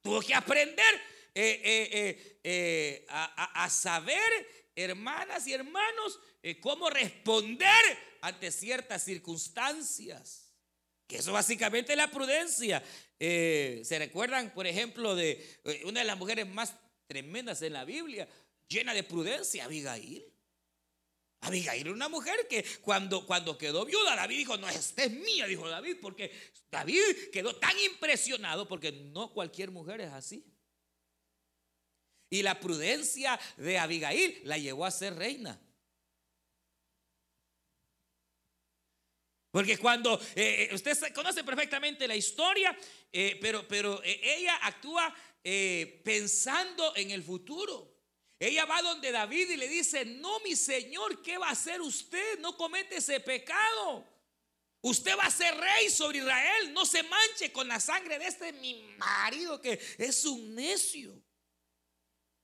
[0.00, 0.94] Tuvo que aprender
[1.34, 4.16] eh, eh, eh, a, saber,
[4.76, 6.20] hermanas y hermanos,
[6.60, 7.82] cómo responder
[8.20, 10.54] ante ciertas circunstancias.
[11.06, 12.82] Que eso básicamente es la prudencia.
[13.18, 16.74] ¿Se recuerdan, por ejemplo, de una de las mujeres más
[17.08, 18.28] tremendas en la Biblia,
[18.68, 20.29] llena de prudencia, Abigail?
[21.42, 25.46] Abigail era una mujer que cuando, cuando quedó viuda, David dijo, no, esta es mía,
[25.46, 26.30] dijo David, porque
[26.70, 30.44] David quedó tan impresionado porque no cualquier mujer es así.
[32.28, 35.60] Y la prudencia de Abigail la llevó a ser reina.
[39.50, 42.76] Porque cuando eh, eh, usted conoce perfectamente la historia,
[43.10, 45.12] eh, pero, pero ella actúa
[46.04, 47.99] pensando en el futuro.
[48.40, 52.38] Ella va donde David y le dice, no mi Señor, ¿qué va a hacer usted?
[52.38, 54.02] No comete ese pecado.
[54.80, 56.72] Usted va a ser rey sobre Israel.
[56.72, 61.22] No se manche con la sangre de este mi marido que es un necio.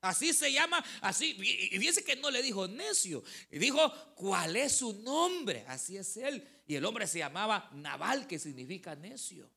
[0.03, 1.31] Así se llama, así.
[1.41, 3.25] Y fíjense que no le dijo necio.
[3.51, 5.65] Dijo, ¿cuál es su nombre?
[5.67, 6.47] Así es él.
[6.67, 9.51] Y el hombre se llamaba Naval, que significa necio.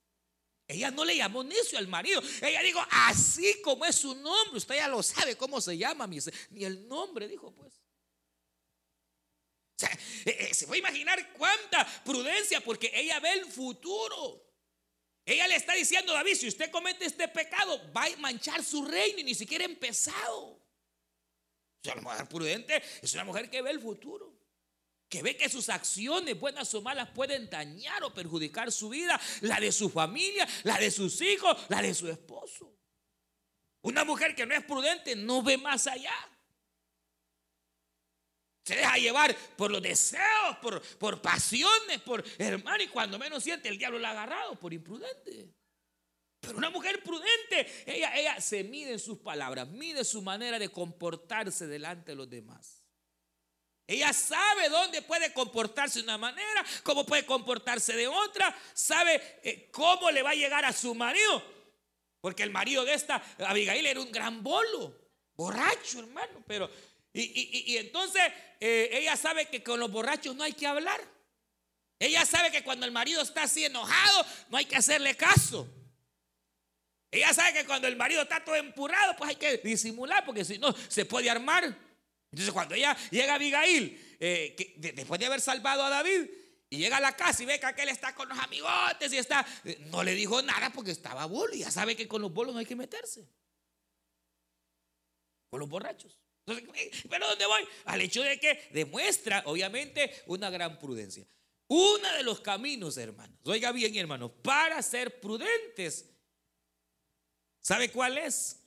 [0.70, 2.22] Ella no le llamó necio al marido.
[2.44, 4.58] Ella dijo, así como es su nombre.
[4.58, 6.06] Usted ya lo sabe cómo se llama.
[6.06, 7.74] Ni el nombre, dijo pues.
[7.74, 9.90] O sea,
[10.26, 14.46] eh, eh, se puede imaginar cuánta prudencia porque ella ve el futuro.
[15.26, 19.20] Ella le está diciendo David, si usted comete este pecado, va a manchar su reino
[19.20, 20.50] y ni siquiera empezado.
[20.50, 20.62] O
[21.84, 24.39] sea, la mujer prudente es una mujer que ve el futuro.
[25.10, 29.60] Que ve que sus acciones, buenas o malas, pueden dañar o perjudicar su vida, la
[29.60, 32.72] de su familia, la de sus hijos, la de su esposo.
[33.82, 36.14] Una mujer que no es prudente no ve más allá.
[38.64, 43.68] Se deja llevar por los deseos, por, por pasiones, por hermano, y cuando menos siente
[43.68, 45.56] el diablo la ha agarrado por imprudente.
[46.40, 50.70] Pero una mujer prudente, ella, ella se mide en sus palabras, mide su manera de
[50.70, 52.79] comportarse delante de los demás.
[53.90, 59.68] Ella sabe dónde puede comportarse de una manera, cómo puede comportarse de otra, sabe eh,
[59.72, 61.44] cómo le va a llegar a su marido.
[62.22, 64.96] Porque el marido de esta, Abigail, era un gran bolo,
[65.36, 66.70] borracho, hermano, pero
[67.12, 68.22] y, entonces
[68.60, 71.02] eh, ella sabe que con los borrachos no hay que hablar.
[71.98, 75.68] Ella sabe que cuando el marido está así enojado, no hay que hacerle caso.
[77.10, 80.60] Ella sabe que cuando el marido está todo empurrado, pues hay que disimular, porque si
[80.60, 81.89] no, se puede armar.
[82.32, 86.30] Entonces cuando ella llega a Abigail, eh, después de haber salvado a David,
[86.70, 89.46] y llega a la casa y ve que aquel está con los amigotes y está,
[89.66, 91.54] eh, no le dijo nada porque estaba bolo.
[91.56, 93.28] Ya sabe que con los bolos no hay que meterse.
[95.50, 96.20] Con los borrachos.
[97.10, 97.68] ¿pero dónde voy?
[97.86, 101.26] Al hecho de que demuestra, obviamente, una gran prudencia.
[101.68, 106.10] Uno de los caminos, hermanos, oiga bien, hermanos, para ser prudentes,
[107.62, 108.60] ¿sabe cuál es?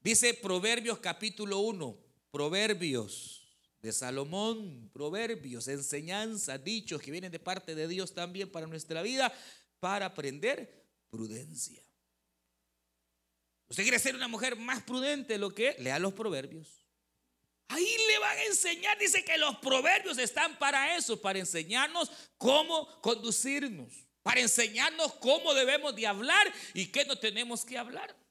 [0.00, 2.03] Dice Proverbios capítulo 1,
[2.34, 3.46] Proverbios
[3.80, 9.32] de Salomón, Proverbios, enseñanzas, dichos que vienen de parte de Dios también para nuestra vida,
[9.78, 11.80] para aprender prudencia.
[13.68, 16.84] Usted quiere ser una mujer más prudente, lo que lea los proverbios.
[17.68, 23.00] Ahí le van a enseñar, dice que los proverbios están para eso, para enseñarnos cómo
[23.00, 28.23] conducirnos, para enseñarnos cómo debemos de hablar y qué no tenemos que hablar.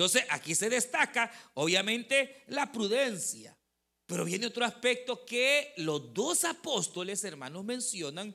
[0.00, 3.54] Entonces, aquí se destaca, obviamente, la prudencia.
[4.06, 8.34] Pero viene otro aspecto que los dos apóstoles hermanos mencionan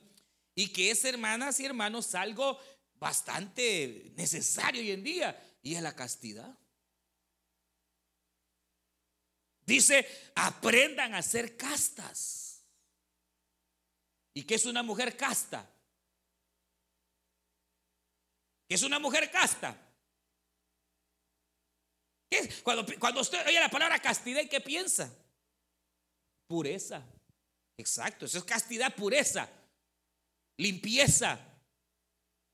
[0.54, 2.60] y que es, hermanas y hermanos, algo
[3.00, 6.56] bastante necesario hoy en día y es la castidad.
[9.66, 12.64] Dice, aprendan a ser castas.
[14.36, 15.68] ¿Y qué es una mujer casta?
[18.68, 19.82] ¿Qué es una mujer casta?
[22.64, 25.14] Cuando, cuando usted oye la palabra castidad, ¿qué piensa?
[26.48, 27.04] Pureza.
[27.78, 29.50] Exacto, eso es castidad, pureza,
[30.58, 31.40] limpieza.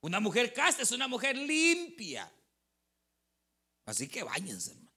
[0.00, 2.30] Una mujer casta es una mujer limpia.
[3.84, 4.90] Así que bañense, hermano.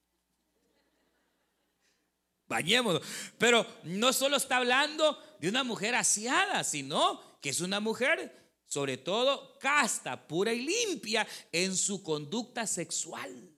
[2.48, 3.02] Bañémonos.
[3.38, 8.98] Pero no solo está hablando de una mujer aseada, sino que es una mujer, sobre
[8.98, 13.55] todo, casta, pura y limpia en su conducta sexual.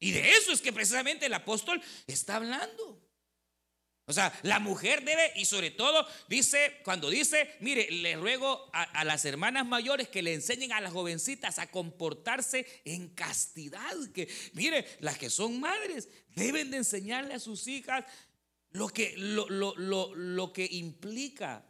[0.00, 3.02] Y de eso es que precisamente el apóstol está hablando.
[4.06, 9.04] O sea, la mujer debe, y sobre todo, dice, cuando dice, mire, le ruego a,
[9.04, 13.94] las hermanas mayores que le enseñen a las jovencitas a comportarse en castidad.
[14.14, 18.04] Que, mire, las que son madres deben de enseñarle a sus hijas
[18.70, 21.66] lo que, lo, lo que implica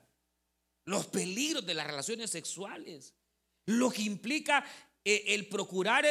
[0.85, 3.15] los peligros de las relaciones sexuales,
[3.67, 4.65] lo que implica
[5.05, 6.07] eh, el procurar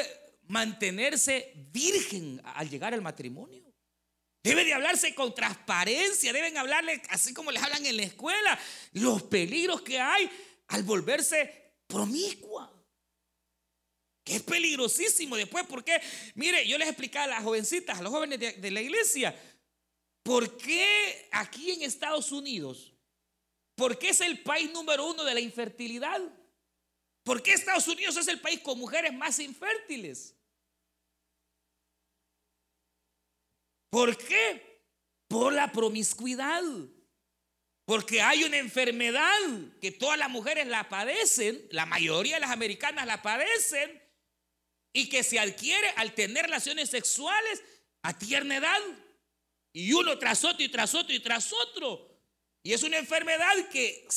[0.48, 3.64] mantenerse virgen al llegar al matrimonio.
[4.44, 8.58] Debe de hablarse con transparencia, deben hablarle así como les hablan en la escuela,
[8.94, 10.30] los peligros que hay
[10.68, 12.74] al volverse promiscua.
[14.24, 16.00] Que es peligrosísimo después, porque,
[16.36, 19.38] mire, yo les explicaba a las jovencitas, a los jóvenes de, de la iglesia,
[20.24, 22.94] ¿por qué aquí en Estados Unidos,
[23.76, 26.22] por qué es el país número uno de la infertilidad?
[27.28, 30.37] ¿Por qué Estados Unidos es el país con mujeres más infértiles?
[33.98, 34.84] ¿Por qué?
[35.28, 36.62] Por la promiscuidad.
[37.84, 39.40] Porque hay una enfermedad
[39.82, 44.00] que todas las mujeres la padecen, la mayoría de las americanas la padecen,
[44.94, 47.64] y que se adquiere al tener relaciones sexuales
[48.04, 48.80] a tierna edad.
[49.74, 52.22] Y uno tras otro y tras otro y tras otro.
[52.62, 54.08] Y es una enfermedad que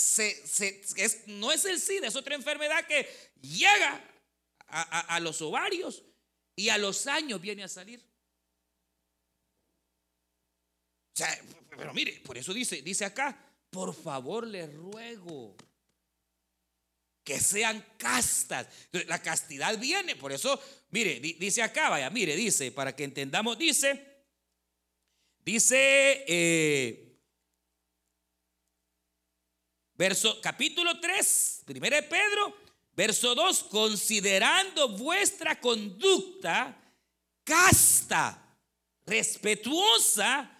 [1.29, 3.09] no es el SIDA, es otra enfermedad que
[3.41, 3.99] llega
[4.67, 6.03] a los ovarios
[6.55, 8.10] y a los años viene a salir
[11.77, 13.37] pero mire, por eso dice, dice acá,
[13.71, 15.57] por favor les ruego
[17.25, 18.67] que sean castas.
[19.07, 24.25] La castidad viene, por eso, mire, dice acá, vaya, mire, dice, para que entendamos, dice,
[25.45, 27.19] dice, eh,
[29.95, 32.57] verso, capítulo 3, primero de Pedro,
[32.95, 36.77] verso 2, considerando vuestra conducta
[37.45, 38.57] casta,
[39.07, 40.60] respetuosa,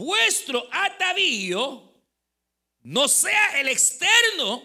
[0.00, 1.92] vuestro atavío
[2.82, 4.62] no sea el externo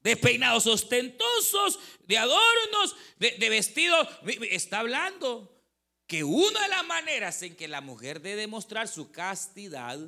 [0.00, 4.08] de peinados ostentosos, de adornos, de, vestidos.
[4.50, 5.54] Está hablando
[6.06, 9.98] que una de las maneras en que la mujer debe demostrar su castidad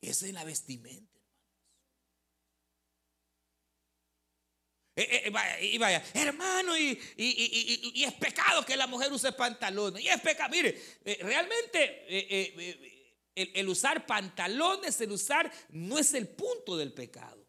[0.00, 1.20] es en la vestimenta.
[4.94, 10.02] Eh, eh, y vaya, hermano, y, es pecado que la mujer use pantalones.
[10.02, 10.50] Y es pecado.
[10.50, 12.91] Mire, eh, realmente
[13.34, 17.46] el, usar pantalones, el usar, no es el punto del pecado.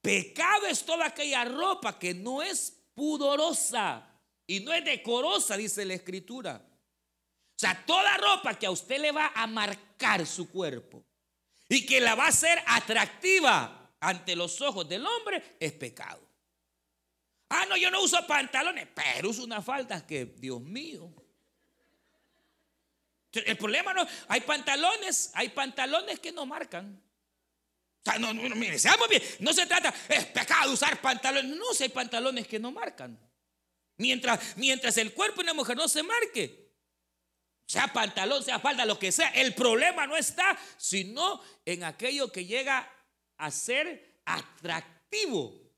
[0.00, 4.08] Pecado es toda aquella ropa que no es pudorosa
[4.46, 6.64] y no es decorosa, dice la escritura.
[6.64, 11.04] O sea, toda ropa que a usted le va a marcar su cuerpo
[11.68, 16.20] y que la va a hacer atractiva ante los ojos del hombre es pecado.
[17.50, 21.12] Ah, no, yo no uso pantalones, pero uso una falda que, Dios mío.
[23.32, 27.02] El problema no, hay pantalones, hay pantalones que no marcan.
[28.00, 31.56] O sea, no, mire, seamos bien, no se trata, es pecado usar pantalones.
[31.56, 33.18] No, si hay pantalones que no marcan.
[33.98, 36.72] Mientras, mientras el cuerpo de una mujer no se marque,
[37.66, 42.46] sea pantalón, sea falda, lo que sea, el problema no está, sino en aquello que
[42.46, 42.90] llega
[43.36, 45.68] a ser atractivo.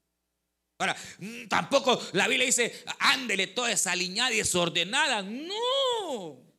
[0.79, 5.23] Ahora, mm, tampoco la Biblia dice, ándele toda desaliñada y desordenada.
[5.23, 6.50] No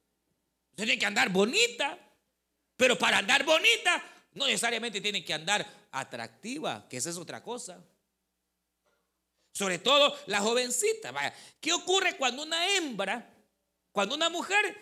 [0.86, 1.98] tiene que andar bonita.
[2.76, 4.04] Pero para andar bonita,
[4.34, 7.84] no necesariamente tiene que andar atractiva, que esa es otra cosa.
[9.52, 11.14] Sobre todo la jovencita.
[11.60, 13.30] ¿qué ocurre cuando una hembra,
[13.92, 14.78] cuando una mujer,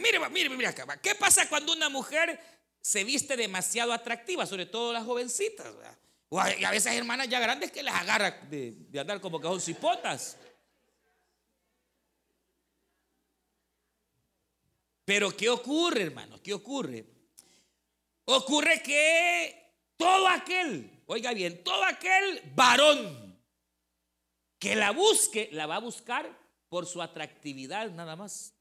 [0.00, 2.40] mire, mire, mire acá, ¿qué pasa cuando una mujer
[2.80, 5.66] se viste demasiado atractiva, sobre todo las jovencitas?
[6.30, 9.60] O a, veces hermanas ya grandes que les agarra de, de andar como que son
[9.60, 10.36] cipotas.
[15.08, 16.38] Pero ¿qué ocurre, hermano?
[16.42, 17.02] ¿Qué ocurre?
[18.26, 23.42] Ocurre que todo aquel, oiga bien, todo aquel varón
[24.58, 26.38] que la busque, la va a buscar
[26.68, 28.52] por su atractividad nada más.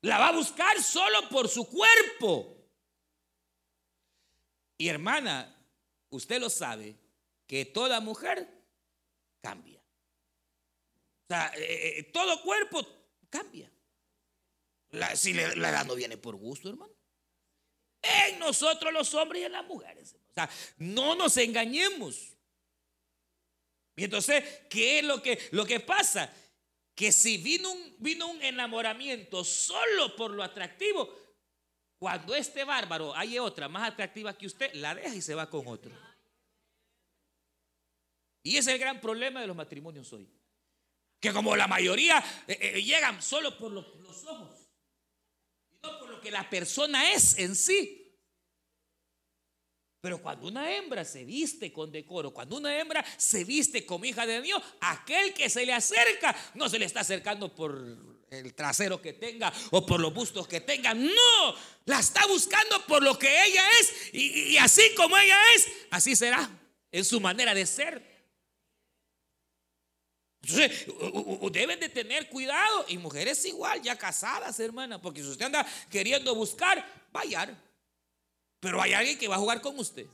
[0.00, 2.66] La va a buscar solo por su cuerpo.
[4.78, 5.64] Y hermana,
[6.08, 6.96] usted lo sabe,
[7.46, 8.52] que toda mujer
[9.40, 9.78] cambia.
[9.78, 12.99] O sea, eh, eh, todo cuerpo
[13.30, 13.70] cambia.
[15.14, 16.92] si la, edad no viene por gusto, hermano.
[18.02, 20.14] En nosotros los hombres y en las mujeres.
[20.30, 22.36] O sea, no nos engañemos.
[23.96, 26.32] Y entonces, ¿qué es lo que, lo que pasa?
[26.94, 31.14] Que si vino un, vino un enamoramiento solo por lo atractivo,
[31.98, 35.66] cuando este bárbaro hay otra más atractiva que usted, la deja y se va con
[35.66, 35.92] otro.
[38.42, 40.26] Y ese es el gran problema de los matrimonios hoy.
[41.20, 42.18] Que como la mayoría
[42.48, 44.68] eh, eh, llegan solo por los, los ojos,
[45.70, 48.00] y no por lo que la persona es en sí.
[50.00, 54.24] Pero cuando una hembra se viste con decoro, cuando una hembra se viste como hija
[54.24, 59.02] de Dios, aquel que se le acerca no se le está acercando por el trasero
[59.02, 60.94] que tenga o por los bustos que tenga.
[60.94, 61.54] No,
[61.84, 66.48] la está buscando por lo que ella es y, así como ella es, así será
[66.90, 68.09] en su manera de ser.
[70.42, 70.86] Entonces,
[71.52, 72.86] deben de tener cuidado.
[72.88, 75.00] Y mujeres igual, ya casadas, hermana.
[75.00, 77.56] Porque si usted anda queriendo buscar, vaya.
[78.58, 80.06] Pero hay alguien que va a jugar con usted.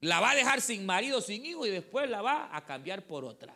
[0.00, 3.24] La va a dejar sin marido, sin hijo y después la va a cambiar por
[3.24, 3.54] otra.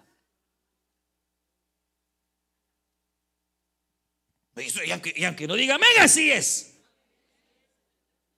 [4.57, 6.75] Y aunque, no diga mega, así es.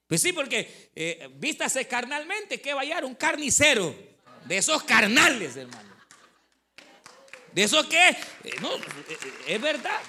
[0.07, 3.05] Pues sí, porque eh, vístase carnalmente, ¿qué va a hallar?
[3.05, 3.95] Un carnicero.
[4.45, 5.86] De esos carnales, hermano.
[7.57, 10.01] De esos que, eh, no, eh, es verdad.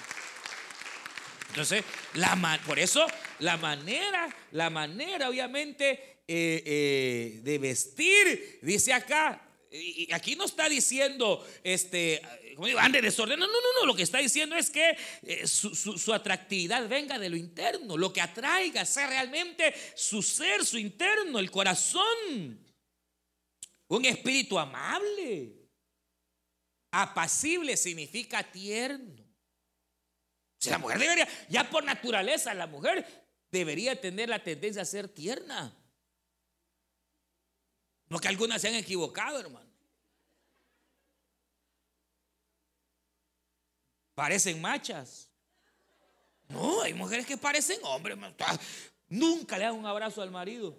[1.48, 1.82] Entonces,
[2.14, 3.06] la, por eso
[3.40, 9.40] la manera, la manera obviamente de vestir, dice acá,
[9.70, 12.20] y aquí no está diciendo, este,
[12.54, 13.38] como digo, ande desorden.
[13.38, 13.86] No, no, no.
[13.86, 17.96] Lo que está diciendo es que eh, su, atractividad venga de lo interno.
[17.96, 22.58] Lo que atraiga sea realmente su ser, su interno, el corazón.
[23.86, 25.57] Un espíritu amable.
[26.90, 29.24] Apacible significa tierno.
[30.58, 33.06] Si la mujer debería, ya por naturaleza, la mujer
[33.50, 35.74] debería tener la tendencia a ser tierna.
[38.08, 39.68] No que algunas se han equivocado, hermano.
[44.14, 45.28] Parecen machas.
[46.48, 48.18] No, hay mujeres que parecen hombres.
[49.08, 50.76] Nunca le dan un abrazo al marido.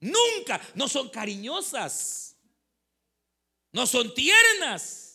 [0.00, 0.60] Nunca.
[0.74, 2.31] No son cariñosas.
[3.72, 5.12] No son tiernas.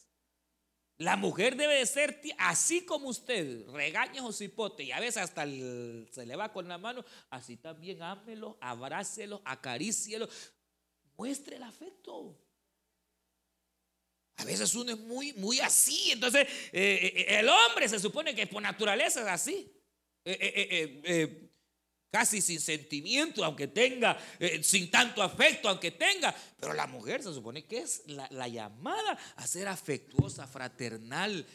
[0.97, 5.43] La mujer debe de ser así como usted, regaña o cipote y a veces hasta
[5.43, 10.27] se le va con la mano, así también ámelo, abrácelo, acarícielo,
[11.15, 12.35] muestre el afecto.
[14.37, 18.47] A veces uno es muy, muy así, entonces eh, eh, el hombre se supone que
[18.47, 19.71] por naturaleza es así.
[20.25, 21.46] Eh,
[22.11, 26.33] casi sin sentimiento, aunque tenga, eh, sin tanto afecto, aunque tenga.
[26.59, 31.45] Pero la mujer se supone que es la, llamada a ser afectuosa, fraternal,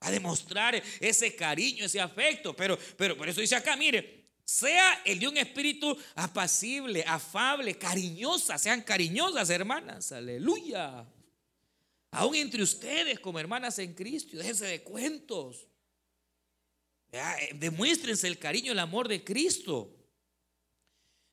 [0.00, 2.54] a demostrar ese cariño, ese afecto.
[2.54, 8.58] Pero, pero por eso dice acá, mire, sea el de un espíritu apacible, afable, cariñosa,
[8.58, 11.06] sean cariñosas, hermanas, aleluya.
[12.10, 15.69] Aún entre ustedes como hermanas en Cristo, déjense de cuentos.
[17.12, 19.96] Eh, demuéstrense el cariño, el amor de Cristo.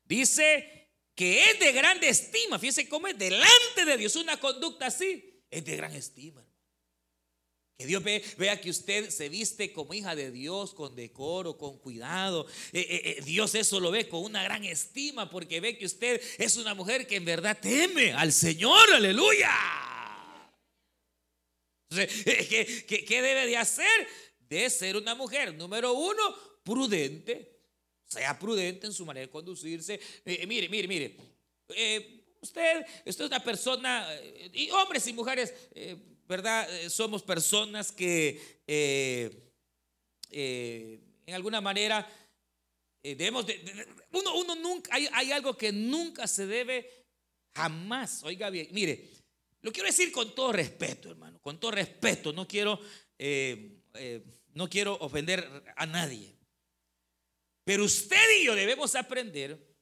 [0.04, 2.58] Dice que es de grande estima.
[2.58, 5.42] Fíjense cómo es delante de Dios una conducta así.
[5.50, 6.44] Es de gran estima.
[7.78, 12.48] Que Dios vea que usted se viste como hija de Dios, con decoro, con cuidado.
[12.72, 16.56] Eh, eh, Dios eso lo ve con una gran estima porque ve que usted es
[16.56, 18.92] una mujer que en verdad teme al Señor.
[18.92, 19.52] Aleluya.
[21.88, 24.08] ¿qué, qué debe de hacer?
[24.48, 27.56] De ser una mujer, número uno, prudente.
[28.04, 29.94] Sea prudente en su manera de conducirse.
[30.24, 31.16] Eh, eh, mire, mire, mire.
[31.68, 34.08] Eh, usted, usted es una persona,
[34.52, 35.52] y hombres y mujeres,
[36.26, 36.66] ¿verdad?
[36.88, 38.60] Somos personas que
[40.30, 42.10] en alguna manera
[43.02, 47.06] debemos de, uno, uno nunca, hay, hay, algo que nunca se debe
[47.54, 49.10] jamás, oiga bien, mire,
[49.60, 52.80] lo quiero decir con todo respeto, hermano, con todo respeto, no quiero
[54.54, 56.36] no quiero ofender a nadie.
[57.64, 59.76] Pero usted y yo debemos aprender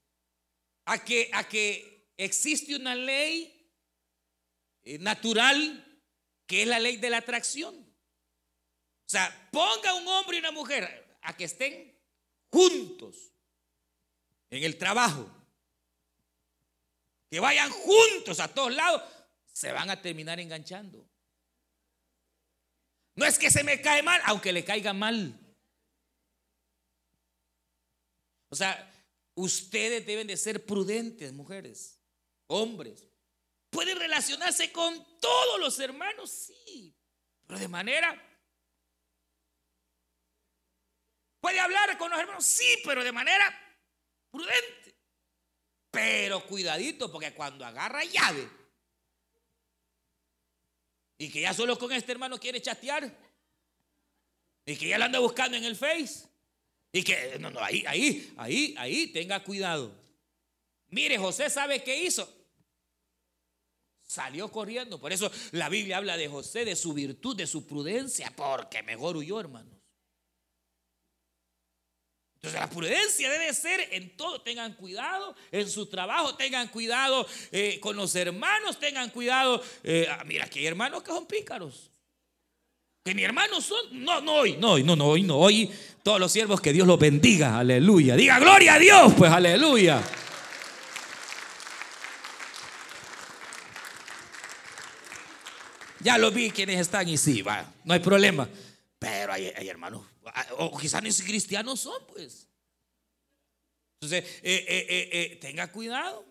[0.86, 3.72] a que, a que existe una ley
[4.82, 5.82] eh, natural
[6.46, 7.74] que es la ley de la atracción.
[7.76, 11.96] O sea, ponga un hombre y una mujer a que estén
[12.50, 13.32] juntos
[14.50, 15.28] en el trabajo,
[17.30, 19.02] que vayan juntos a todos lados,
[19.52, 21.08] se van a terminar enganchando.
[23.16, 25.34] No es que se me cae mal, aunque le caiga mal.
[28.50, 28.92] O sea,
[29.34, 31.98] ustedes deben de ser prudentes, mujeres,
[32.46, 33.08] hombres.
[33.70, 36.94] Pueden relacionarse con todos los hermanos, sí,
[37.46, 38.22] pero de manera...
[41.40, 43.78] Puede hablar con los hermanos, sí, pero de manera
[44.30, 44.98] prudente.
[45.90, 48.55] Pero cuidadito, porque cuando agarra llave
[51.18, 53.10] y que ya solo con este hermano quiere chatear
[54.64, 56.28] y que ya lo anda buscando en el Face
[56.92, 59.92] y que no, no, ahí, ahí, ahí, ahí, tenga cuidado.
[60.88, 62.26] Mire, José sabe qué hizo.
[64.02, 64.98] Salió corriendo.
[65.00, 69.16] Por eso la Biblia habla de José, de su virtud, de su prudencia, porque mejor
[69.16, 69.76] huyó, hermano.
[72.47, 74.40] Entonces la prudencia debe ser en todo.
[74.40, 79.61] Tengan cuidado en su trabajo, tengan cuidado eh, con los hermanos, tengan cuidado.
[79.82, 81.90] Eh, ah, mira, que hay hermanos que son pícaros.
[83.05, 84.05] Que mi hermanos son.
[84.05, 85.72] No, no hoy, no hoy, no, no hoy, no hoy.
[86.05, 88.14] Todos los siervos que Dios los bendiga, aleluya.
[88.14, 90.01] Diga gloria a Dios, pues aleluya.
[95.99, 98.49] Ya lo vi quienes están y sí, va, no hay problema.
[99.01, 100.03] Pero hay, hay hermanos
[100.59, 102.49] o quizás ni cristianos son, pues.
[104.01, 106.24] Entonces, eh, eh, eh, tenga cuidado.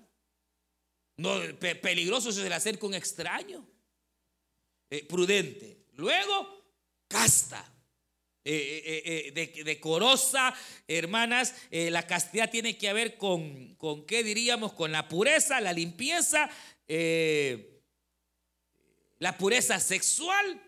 [1.18, 3.66] No, peligroso se le acerca un extraño.
[5.10, 5.86] prudente.
[5.94, 6.64] Luego,
[7.08, 7.72] casta.
[8.44, 10.54] decorosa,
[10.88, 14.74] hermanas, la castidad tiene que ver con, con, ¿qué diríamos?
[14.74, 16.50] Con la pureza, la limpieza,
[19.18, 20.62] la pureza sexual,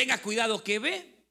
[0.00, 1.26] Tenga cuidado que ve.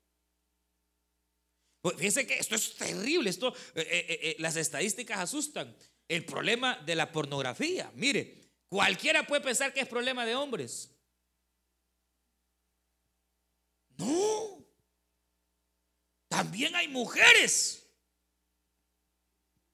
[1.82, 5.76] Pues fíjense que esto es terrible, esto, eh, eh, eh, las estadísticas asustan.
[6.08, 10.92] El problema de la pornografía, mire, cualquiera puede pensar que es problema de hombres.
[13.98, 14.64] No,
[16.28, 17.90] también hay mujeres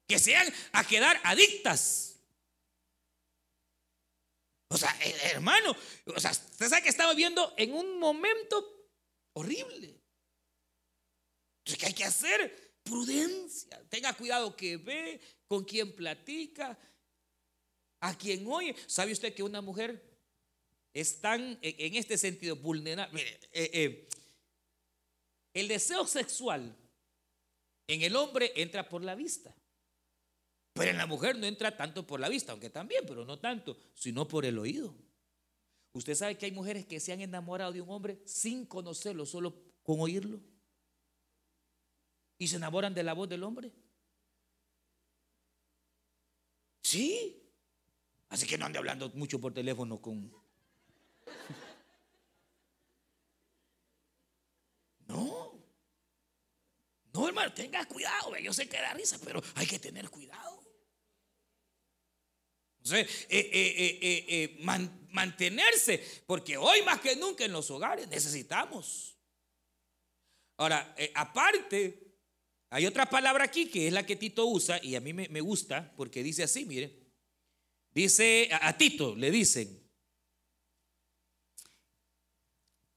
[0.08, 2.16] que se han a quedar adictas.
[4.70, 4.98] O sea,
[5.34, 5.76] hermano,
[6.06, 8.75] o sea, usted sabe que estamos viendo en un momento
[9.36, 10.02] horrible.
[11.60, 12.74] Entonces, ¿qué hay que hacer?
[12.84, 13.82] Prudencia.
[13.90, 16.78] Tenga cuidado que ve, con quién platica,
[18.02, 18.76] a quien oye.
[18.88, 20.04] ¿Sabe usted que una mujer
[20.94, 23.14] es tan, en este sentido, vulnerable?
[23.14, 24.10] Mire, eh, eh,
[25.54, 26.76] el deseo sexual
[27.88, 29.56] en el hombre entra por la vista.
[30.74, 33.78] Pero en la mujer no entra tanto por la vista, aunque también, pero no tanto,
[33.94, 34.94] sino por el oído.
[35.96, 39.56] Usted sabe que hay mujeres que se han enamorado de un hombre sin conocerlo, solo
[39.82, 40.42] con oírlo.
[42.38, 43.72] Y se enamoran de la voz del hombre.
[46.82, 47.42] Sí.
[48.28, 50.34] Así que no ande hablando mucho por teléfono con...
[55.08, 55.54] No.
[57.14, 58.38] No, hermano, tenga cuidado.
[58.40, 60.55] Yo sé que da risa, pero hay que tener cuidado.
[62.86, 64.58] Entonces, eh, eh, eh,
[65.12, 69.18] mantenerse, porque hoy más que nunca en los hogares necesitamos.
[70.58, 72.16] Ahora, aparte,
[72.70, 75.94] hay otra palabra aquí que es la que Tito usa y a mí me, gusta
[75.98, 76.96] porque dice así, mire,
[77.92, 79.84] dice a, Tito, le dicen,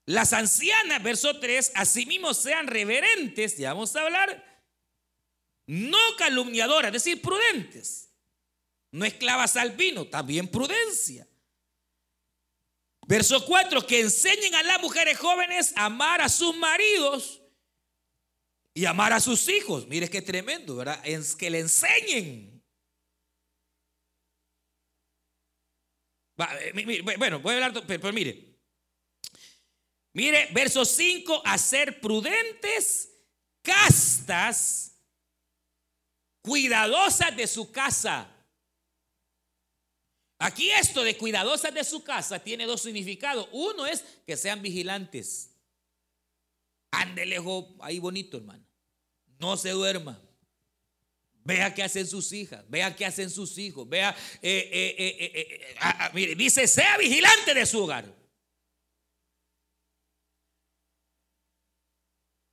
[0.05, 4.62] las ancianas, verso 3, asimismo sean reverentes, ya vamos a hablar,
[5.66, 8.08] no calumniadoras, es decir, prudentes
[8.91, 11.26] no esclavas al vino, también prudencia.
[13.07, 17.41] Verso 4, que enseñen a las mujeres jóvenes a amar a sus maridos
[18.74, 19.86] y amar a sus hijos.
[19.86, 21.01] Mire qué tremendo, ¿verdad?
[21.05, 22.62] Es que le enseñen.
[26.36, 28.59] Eh, bueno, voy a hablar, pero mire.
[30.12, 33.11] Mire, verso 5, a ser prudentes,
[33.62, 35.01] castas,
[36.43, 38.38] cuidadosas de su casa
[40.39, 43.49] Aquí esto de cuidadosas de su casa tiene dos significados.
[43.51, 45.51] Uno es que sean vigilantes.
[46.93, 48.64] Ande lejos ahí bonito, hermano.
[49.39, 50.22] No se duerma.
[51.45, 55.97] Vea qué hacen sus hijas, vea qué hacen sus hijos, vea, eh, eh, eh, ah,
[56.01, 58.05] ah, mire, dice, sea vigilante de su hogar.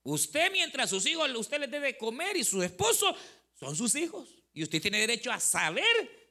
[0.03, 3.13] Usted mientras sus hijos, usted les debe comer y su esposo
[3.59, 4.29] son sus hijos.
[4.53, 6.24] Y usted tiene derecho a saber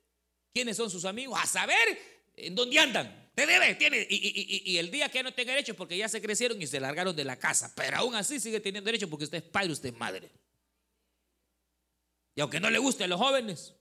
[0.55, 1.99] quiénes son sus amigos, a saber
[2.37, 3.31] en dónde andan.
[3.35, 4.07] te debe, tiene.
[4.09, 7.25] Y, el día que no tenga derecho, porque ya se crecieron y se largaron de
[7.25, 7.73] la casa.
[7.75, 10.31] Pero aún así sigue teniendo derecho porque usted es padre, usted es madre.
[12.37, 13.75] Y aunque no le guste a los jóvenes,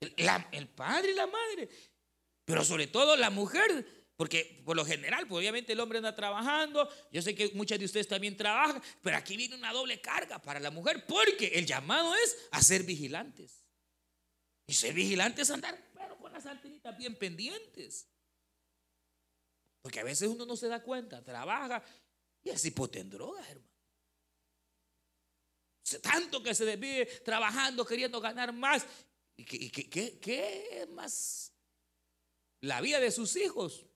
[0.00, 1.68] el, padre y la madre,
[2.44, 3.84] pero sobre todo la mujer,
[4.16, 7.84] porque por lo general, pues obviamente el hombre anda trabajando, yo sé que muchas de
[7.84, 12.14] ustedes también trabajan, pero aquí viene una doble carga para la mujer, porque el llamado
[12.14, 13.67] es a ser vigilantes.
[14.68, 15.88] Y ser vigilantes es andar
[16.38, 18.06] las antenitas bien pendientes.
[19.82, 21.82] Porque a veces uno no se da cuenta, trabaja
[22.42, 23.68] y así hipote en drogas, hermano.
[26.02, 28.86] Tanto que se desvíe trabajando, queriendo ganar más.
[29.36, 31.52] ¿Y qué, es más?
[32.60, 33.86] La vida de sus hijos.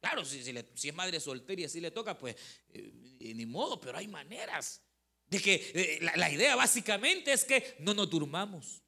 [0.00, 2.36] Claro, si, si, es madre soltera y así le toca, pues
[2.68, 4.82] eh, ni modo, pero hay maneras.
[5.26, 8.82] De que eh, la idea básicamente es que no nos durmamos.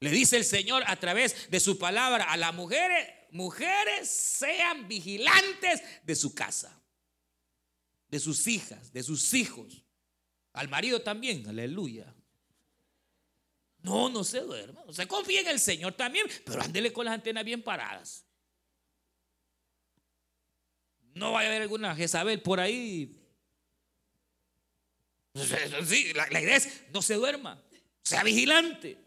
[0.00, 5.82] Le dice el Señor a través de su palabra a las mujeres, mujeres sean vigilantes
[6.04, 6.82] de su casa,
[8.08, 9.84] de sus hijas, de sus hijos.
[10.52, 12.14] Al marido también, aleluya.
[13.78, 14.82] No, no se duerma.
[14.90, 18.26] Se confía en el Señor también, pero ándele con las antenas bien paradas.
[21.14, 23.22] No vaya a haber alguna Jezabel por ahí.
[25.34, 27.62] Sí, la, la idea es no se duerma,
[28.02, 29.05] sea vigilante.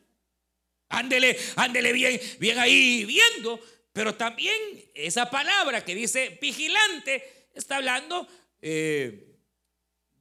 [0.90, 3.60] Ándele, ándele bien, bien ahí viendo.
[3.94, 4.56] Pero también
[4.94, 8.28] esa palabra que dice vigilante está hablando
[8.62, 9.36] eh,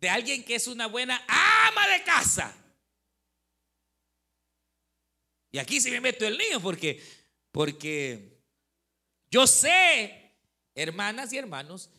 [0.00, 2.54] de alguien que es una buena ama de casa.
[5.50, 7.02] Y aquí sí me meto el niño porque,
[7.50, 8.38] porque
[9.30, 10.34] yo sé,
[10.74, 11.90] hermanas y hermanos,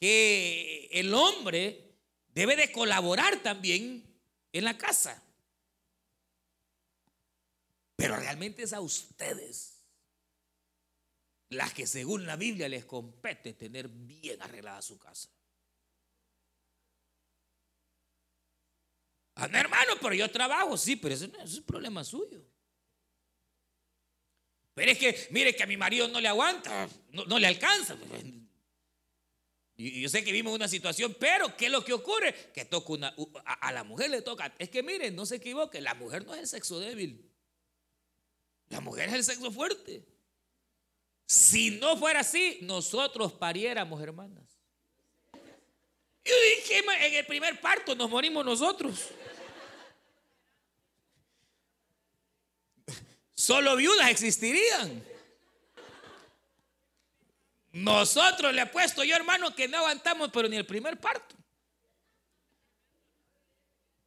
[0.00, 1.96] que el hombre
[2.28, 4.04] debe de colaborar también
[4.52, 5.22] en la casa.
[7.98, 9.82] Pero realmente es a ustedes
[11.48, 15.28] las que según la Biblia les compete tener bien arreglada su casa.
[19.34, 22.40] Ah, hermano, pero yo trabajo, sí, pero ese, es un problema suyo.
[24.74, 27.98] Pero es que, mire que a mi marido no le aguanta, no, le alcanza.
[29.76, 32.52] Y yo sé que vimos una situación, pero ¿qué es lo que ocurre?
[32.54, 33.12] Que toca
[33.44, 34.54] a la mujer le toca.
[34.56, 37.27] Es que miren, no se equivoque, la mujer no es el sexo débil.
[38.68, 40.04] La mujer es el sexo fuerte.
[41.26, 44.44] Si no fuera así, nosotros pariéramos, hermanas.
[46.24, 49.08] Yo dije, en el primer parto nos morimos nosotros.
[53.34, 55.04] Solo viudas existirían.
[57.72, 61.36] Nosotros le he puesto yo, hermano, que no aguantamos, pero ni el primer parto.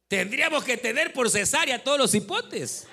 [0.08, 2.86] Tendríamos que tener por cesárea todos los hipotes.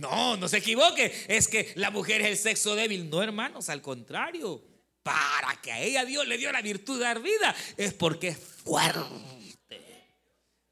[0.00, 1.12] No, no se equivoque.
[1.28, 3.10] Es que la mujer es el sexo débil.
[3.10, 4.62] No, hermanos, al contrario.
[5.02, 7.54] Para que a ella Dios le dio la virtud de dar vida.
[7.76, 9.20] Es porque es fuerte.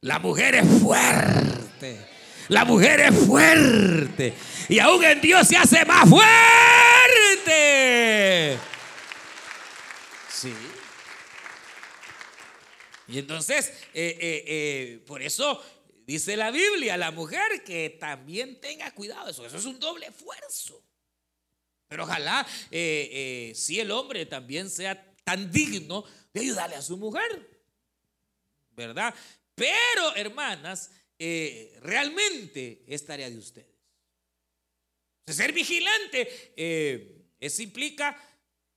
[0.01, 1.99] La mujer es fuerte.
[2.49, 4.33] La mujer es fuerte.
[4.69, 6.29] Y aún en Dios se hace más fuerte.
[10.31, 10.55] Sí.
[13.09, 15.63] Y entonces, eh, eh, eh, por eso
[16.09, 19.45] Dice la Biblia, la mujer que también tenga cuidado eso.
[19.45, 20.83] Eso es un doble esfuerzo.
[21.87, 26.97] Pero ojalá eh, eh, si el hombre también sea tan digno de ayudarle a su
[26.97, 27.63] mujer.
[28.71, 29.15] ¿Verdad?
[29.55, 33.77] Pero, hermanas, eh, realmente es tarea de ustedes.
[35.27, 38.19] Ser vigilante eso implica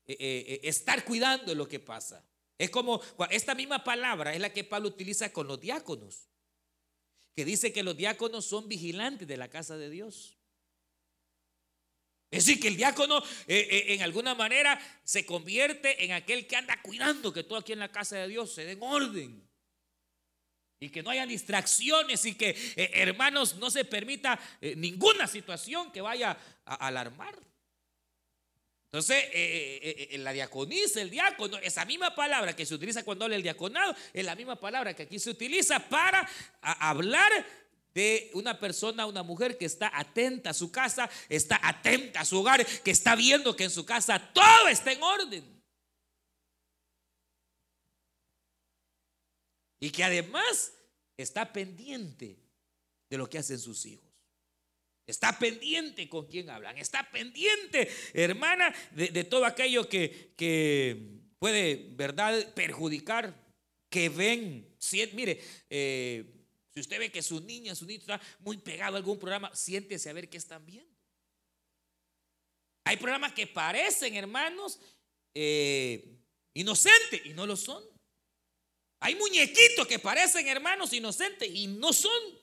[0.06, 2.28] estar cuidando de lo que pasa.
[2.58, 6.28] Es como esta misma palabra es la que Pablo utiliza con los diáconos
[7.36, 10.38] que dice que los diáconos son vigilantes de la casa de Dios.
[12.32, 16.56] Es decir, que el diácono eh, eh, en alguna manera se convierte en aquel que
[16.56, 19.48] anda cuidando que todo aquí en la casa de Dios se den orden.
[20.80, 24.40] Y que no haya distracciones y que, eh, hermanos, no se permita
[24.78, 27.38] ninguna situación que vaya a alarmar.
[28.94, 33.24] Entonces, eh, eh, eh, la diaconisa, el diácono, esa misma palabra que se utiliza cuando
[33.24, 36.30] habla el diaconado, es la misma palabra que aquí se utiliza para
[36.62, 37.32] hablar
[37.94, 42.40] de una persona, una mujer que está atenta a su casa, está atenta a su
[42.40, 45.64] hogar, que está viendo que en su casa todo está en orden.
[49.80, 50.74] Y que además
[51.16, 52.38] está pendiente
[53.10, 54.11] de lo que hacen sus hijos.
[55.12, 56.78] Está pendiente con quien hablan.
[56.78, 63.36] Está pendiente, hermana, de, todo aquello que, que, puede, ¿verdad?, perjudicar.
[63.90, 64.74] Que ven,
[65.14, 66.24] mire, eh,
[66.74, 70.10] Si usted ve que su niña, su niño está muy pegado a algún programa, siéntese
[70.10, 70.96] a ver qué están viendo.
[72.86, 74.80] Hay programas que parecen, hermanos,
[75.36, 76.18] eh,
[76.54, 77.84] inocentes y no lo son.
[79.02, 82.41] Hay muñequitos que parecen hermanos inocentes y no son.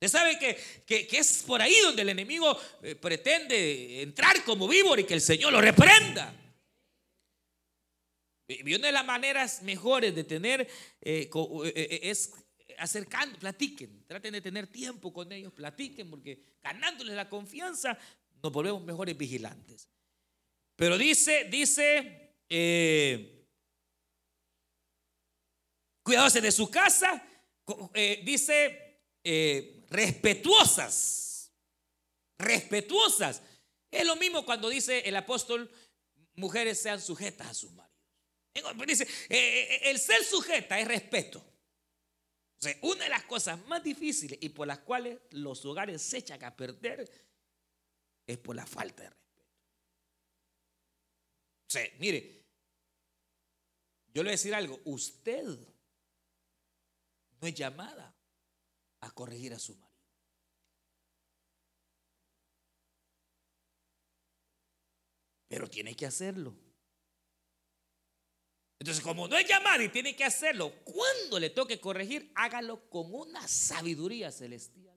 [0.00, 5.00] Usted sabe que, que, es por ahí donde el enemigo eh, pretende entrar como víbora
[5.00, 6.32] y que el Señor lo reprenda.
[8.46, 10.60] Y una de las maneras mejores de tener
[11.00, 12.32] eh, eh, es
[12.78, 17.98] acercando, platiquen, traten de tener tiempo con ellos, platiquen, porque ganándoles la confianza
[18.40, 19.88] nos volvemos mejores vigilantes.
[20.76, 22.36] Pero dice, dice,
[26.04, 27.20] cuidados de su casa,
[28.22, 29.00] dice,
[29.88, 31.52] respetuosas,
[32.38, 33.42] respetuosas.
[33.90, 35.70] Es lo mismo cuando dice el apóstol,
[36.34, 37.88] mujeres sean sujetas a sus maridos.
[38.86, 41.44] Dice, eh, eh, el ser sujeta es respeto.
[42.82, 46.56] una de las cosas más difíciles y por las cuales los hogares se echan a
[46.56, 47.08] perder
[48.26, 49.28] es por la falta de respeto.
[52.00, 52.44] Mire,
[54.12, 55.44] yo le voy a decir algo, usted
[57.40, 58.17] no es llamada
[59.00, 59.88] a corregir a su marido.
[65.48, 66.54] Pero tiene que hacerlo.
[68.78, 73.12] Entonces, como no es llamado y tiene que hacerlo, cuando le toque corregir, hágalo con
[73.12, 74.96] una sabiduría celestial.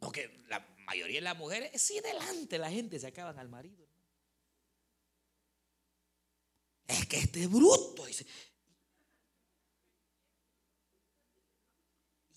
[0.00, 3.88] No que la mayoría de las mujeres, si delante la gente se acaban al marido.
[6.86, 8.06] Es que este bruto.
[8.06, 8.24] Dice.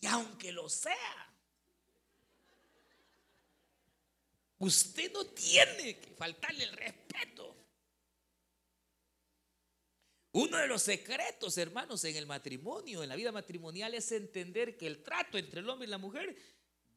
[0.02, 1.32] Y aunque lo sea,
[4.62, 7.56] Usted no tiene que faltarle el respeto.
[10.34, 14.86] Uno de los secretos, hermanos, en el matrimonio, en la vida matrimonial, es entender que
[14.86, 16.38] el trato entre el hombre y la mujer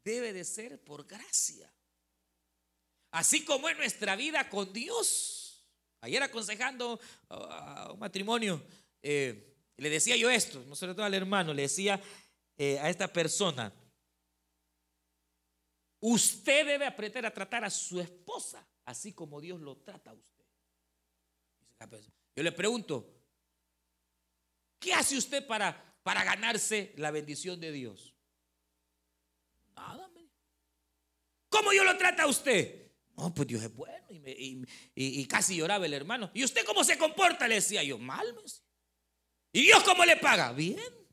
[0.04, 1.72] debe de ser por gracia.
[3.12, 5.64] Así como en nuestra vida con Dios.
[6.02, 7.00] Ayer aconsejando
[7.30, 8.62] a un matrimonio,
[9.00, 11.98] eh, le decía yo esto, no sobre todo al hermano, le decía
[12.56, 13.72] eh, a esta persona,
[16.06, 20.44] Usted debe aprender a tratar a su esposa así como Dios lo trata a usted.
[22.36, 23.10] Yo le pregunto,
[24.78, 28.14] ¿qué hace usted para, para ganarse la bendición de Dios?
[29.74, 30.10] Nada.
[31.48, 32.92] ¿Cómo Dios lo trata a usted?
[33.16, 34.06] No, pues Dios es bueno.
[34.94, 36.30] Y, casi lloraba el hermano.
[36.34, 37.48] ¿Y usted cómo se comporta?
[37.48, 38.26] Le decía yo, mal.
[39.52, 40.52] ¿Y Dios cómo le paga?
[40.52, 41.03] Bien.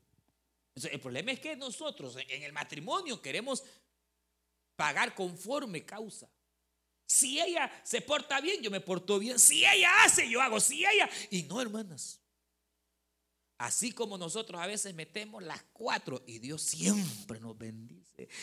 [0.74, 3.62] El problema es que nosotros en el matrimonio queremos
[4.76, 6.30] pagar conforme causa.
[7.06, 9.38] Si ella se porta bien, yo me porto bien.
[9.38, 10.58] Si ella hace, yo hago.
[10.60, 11.10] Si ella...
[11.30, 12.20] Y no, hermanas.
[13.58, 17.91] Así como nosotros a veces metemos las cuatro y Dios siempre nos bendice.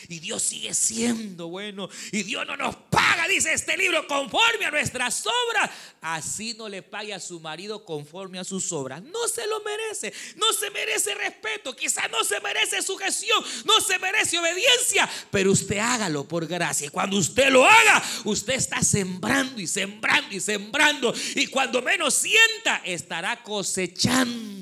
[0.08, 1.88] Y Dios sigue siendo bueno.
[2.12, 5.70] Y Dios no nos paga, dice este libro, conforme a nuestras obras.
[6.00, 9.02] Así no le pague a su marido conforme a sus obras.
[9.02, 10.12] No se lo merece.
[10.36, 11.76] No se merece respeto.
[11.76, 13.44] Quizás no se merece sujeción.
[13.64, 15.08] No se merece obediencia.
[15.30, 16.86] Pero usted hágalo por gracia.
[16.86, 21.14] Y cuando usted lo haga, usted está sembrando y sembrando y sembrando.
[21.34, 24.59] Y cuando menos sienta, estará cosechando.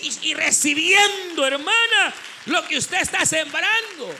[0.00, 2.14] Y, recibiendo, hermana,
[2.46, 4.10] lo que usted está sembrando.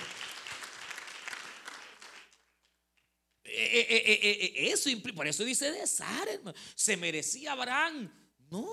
[3.44, 6.32] Eh, eh, eh, eso por eso dice de Sara,
[6.74, 8.10] se merecía Abraham.
[8.48, 8.68] No.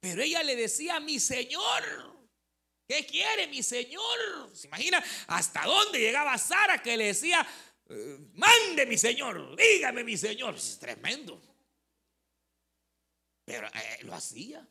[0.00, 2.26] Pero ella le decía, mi Señor,
[2.88, 4.50] ¿qué quiere mi Señor?
[4.54, 7.46] ¿Se imagina hasta dónde llegaba Sara que le decía,
[8.32, 10.54] mande mi Señor, dígame mi Señor?
[10.56, 11.53] Es tremendo.
[13.44, 13.68] Pero
[14.02, 14.66] lo hacía.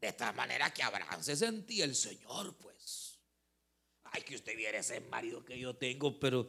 [0.00, 3.18] De esta manera que Abraham se sentía el Señor, pues.
[4.04, 6.46] Ay, que usted viera ese marido que yo tengo, pero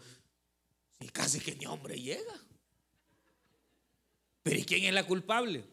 [0.99, 2.33] si casi que ni hombre llega.
[4.43, 5.65] Pero ¿y quién es la culpable?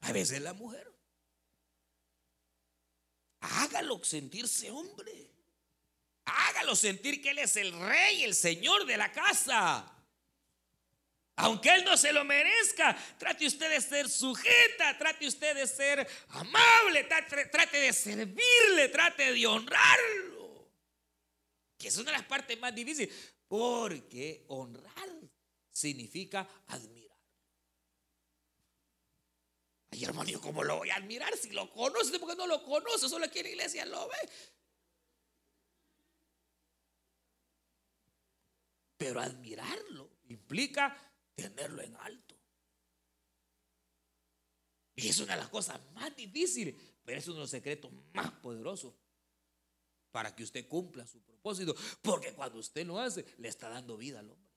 [0.00, 0.92] A veces la mujer.
[3.40, 5.30] Hágalo sentirse hombre.
[6.24, 9.93] Hágalo sentir que Él es el rey, el señor de la casa.
[11.36, 16.06] Aunque Él no se lo merezca, trate usted de ser sujeta, trate usted de ser
[16.28, 20.70] amable, trate, de servirle, trate de honrarlo.
[21.76, 23.12] Que es una de las partes más difíciles,
[23.48, 25.08] porque honrar
[25.72, 27.18] significa admirar.
[29.90, 32.16] Ay, hermano, ¿cómo lo voy a admirar si lo conoce?
[32.20, 34.28] Porque no lo conoce, solo aquí en la iglesia lo ve.
[38.96, 41.03] Pero admirarlo implica
[41.34, 42.36] tenerlo en alto.
[44.96, 46.74] Y es una de las cosas más difíciles,
[47.04, 48.94] pero es uno de los secretos más poderosos
[50.10, 51.74] para que usted cumpla su propósito.
[52.00, 54.54] Porque cuando usted lo hace, le está dando vida al hombre.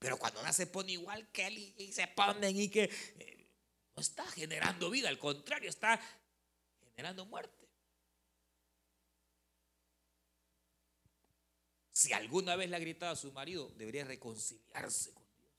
[0.00, 3.50] Pero cuando no se pone igual que él y, se ponen y que eh,
[3.96, 6.00] no está generando vida, al contrario, está
[6.90, 7.64] generando muerte.
[11.92, 15.54] Si alguna vez le ha gritado a su marido, debería reconciliarse con Dios.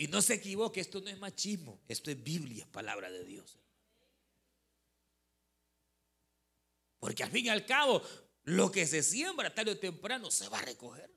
[0.00, 3.58] Y no se equivoque, esto no es machismo, esto es Biblia, palabra de Dios.
[6.98, 8.00] Porque al fin y al cabo,
[8.44, 11.14] lo que se siembra tarde o temprano se va a recoger.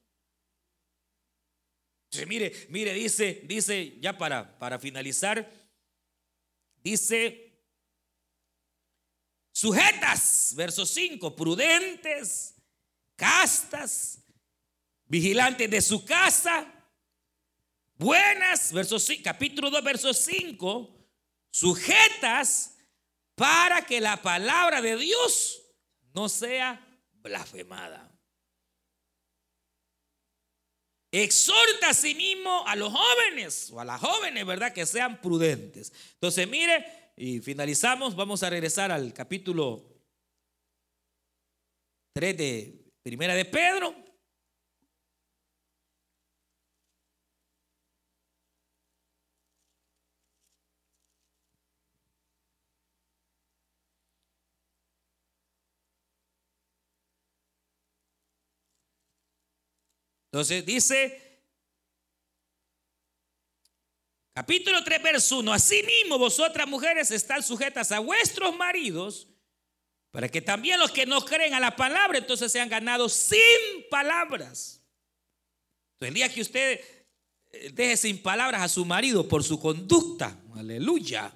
[2.07, 5.49] Entonces, mire, mire, dice, dice, ya para, para finalizar,
[6.83, 7.57] dice,
[9.53, 12.55] sujetas, verso 5, prudentes,
[13.15, 14.25] castas,
[15.05, 16.82] vigilantes de su casa,
[18.03, 20.95] buenas, verso 5, capítulo 2, verso 5,
[21.51, 22.77] sujetas
[23.35, 25.61] para que la palabra de Dios
[26.13, 28.11] no sea blasfemada.
[31.11, 34.73] Exhorta a sí mismo a los jóvenes o a las jóvenes, ¿verdad?
[34.73, 35.93] Que sean prudentes.
[36.15, 39.93] Entonces, mire, y finalizamos, vamos a regresar al capítulo
[42.13, 44.02] 3 de Primera de Pedro.
[60.33, 61.45] Entonces dice,
[64.33, 69.27] capítulo 3, verso 1, asimismo vosotras mujeres están sujetas a vuestros maridos,
[70.09, 74.81] para que también los que no creen a la palabra entonces sean ganados sin palabras.
[75.99, 76.81] Entonces el día que usted
[77.51, 81.31] eh, deje sin palabras a su marido por su conducta, aleluya.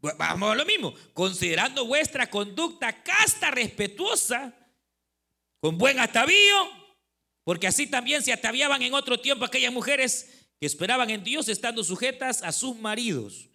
[0.00, 4.56] Vamos a lo mismo, considerando vuestra conducta casta, respetuosa,
[5.60, 6.70] con buen atavío,
[7.44, 11.84] porque así también se ataviaban en otro tiempo aquellas mujeres que esperaban en Dios estando
[11.84, 13.48] sujetas a sus maridos.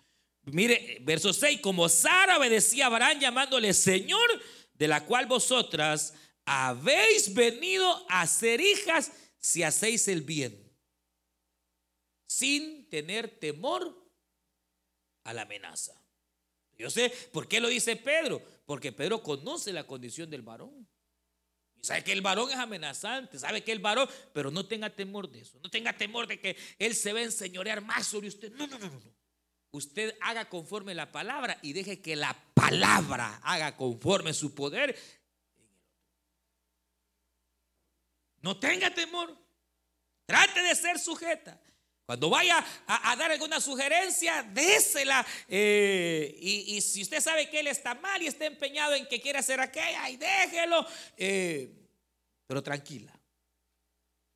[0.44, 4.28] Mire, verso 6, como Sara obedecía a Abraham llamándole Señor,
[4.74, 6.14] de la cual vosotras
[6.46, 10.72] habéis venido a ser hijas si hacéis el bien,
[12.28, 14.04] sin tener temor
[15.24, 16.00] a la amenaza.
[16.78, 18.42] Yo sé, ¿por qué lo dice Pedro?
[18.66, 20.88] Porque Pedro conoce la condición del varón.
[21.86, 25.42] Sabe que el varón es amenazante, sabe que el varón, pero no tenga temor de
[25.42, 25.60] eso.
[25.62, 28.52] No tenga temor de que él se va a enseñorear más sobre usted.
[28.54, 29.02] No, no, no, no.
[29.70, 34.98] Usted haga conforme la palabra y deje que la palabra haga conforme su poder.
[38.42, 39.38] No tenga temor.
[40.26, 41.62] Trate de ser sujeta.
[42.06, 45.26] Cuando vaya a, dar alguna sugerencia, désela.
[45.48, 49.40] Eh, y, si usted sabe que él está mal y está empeñado en que quiere
[49.40, 50.86] hacer aquella, y déjelo.
[51.18, 51.72] Eh,
[52.46, 53.12] pero tranquila.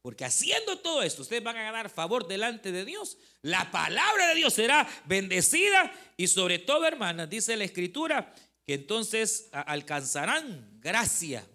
[0.02, 3.18] Porque haciendo todo esto, ustedes van a ganar favor delante de Dios.
[3.44, 8.34] La palabra de Dios será bendecida y sobre todo, hermanas, dice la escritura,
[8.66, 11.46] que entonces alcanzarán gracia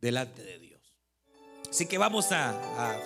[0.00, 0.69] delante de Dios.
[1.70, 2.52] Así que vamos a,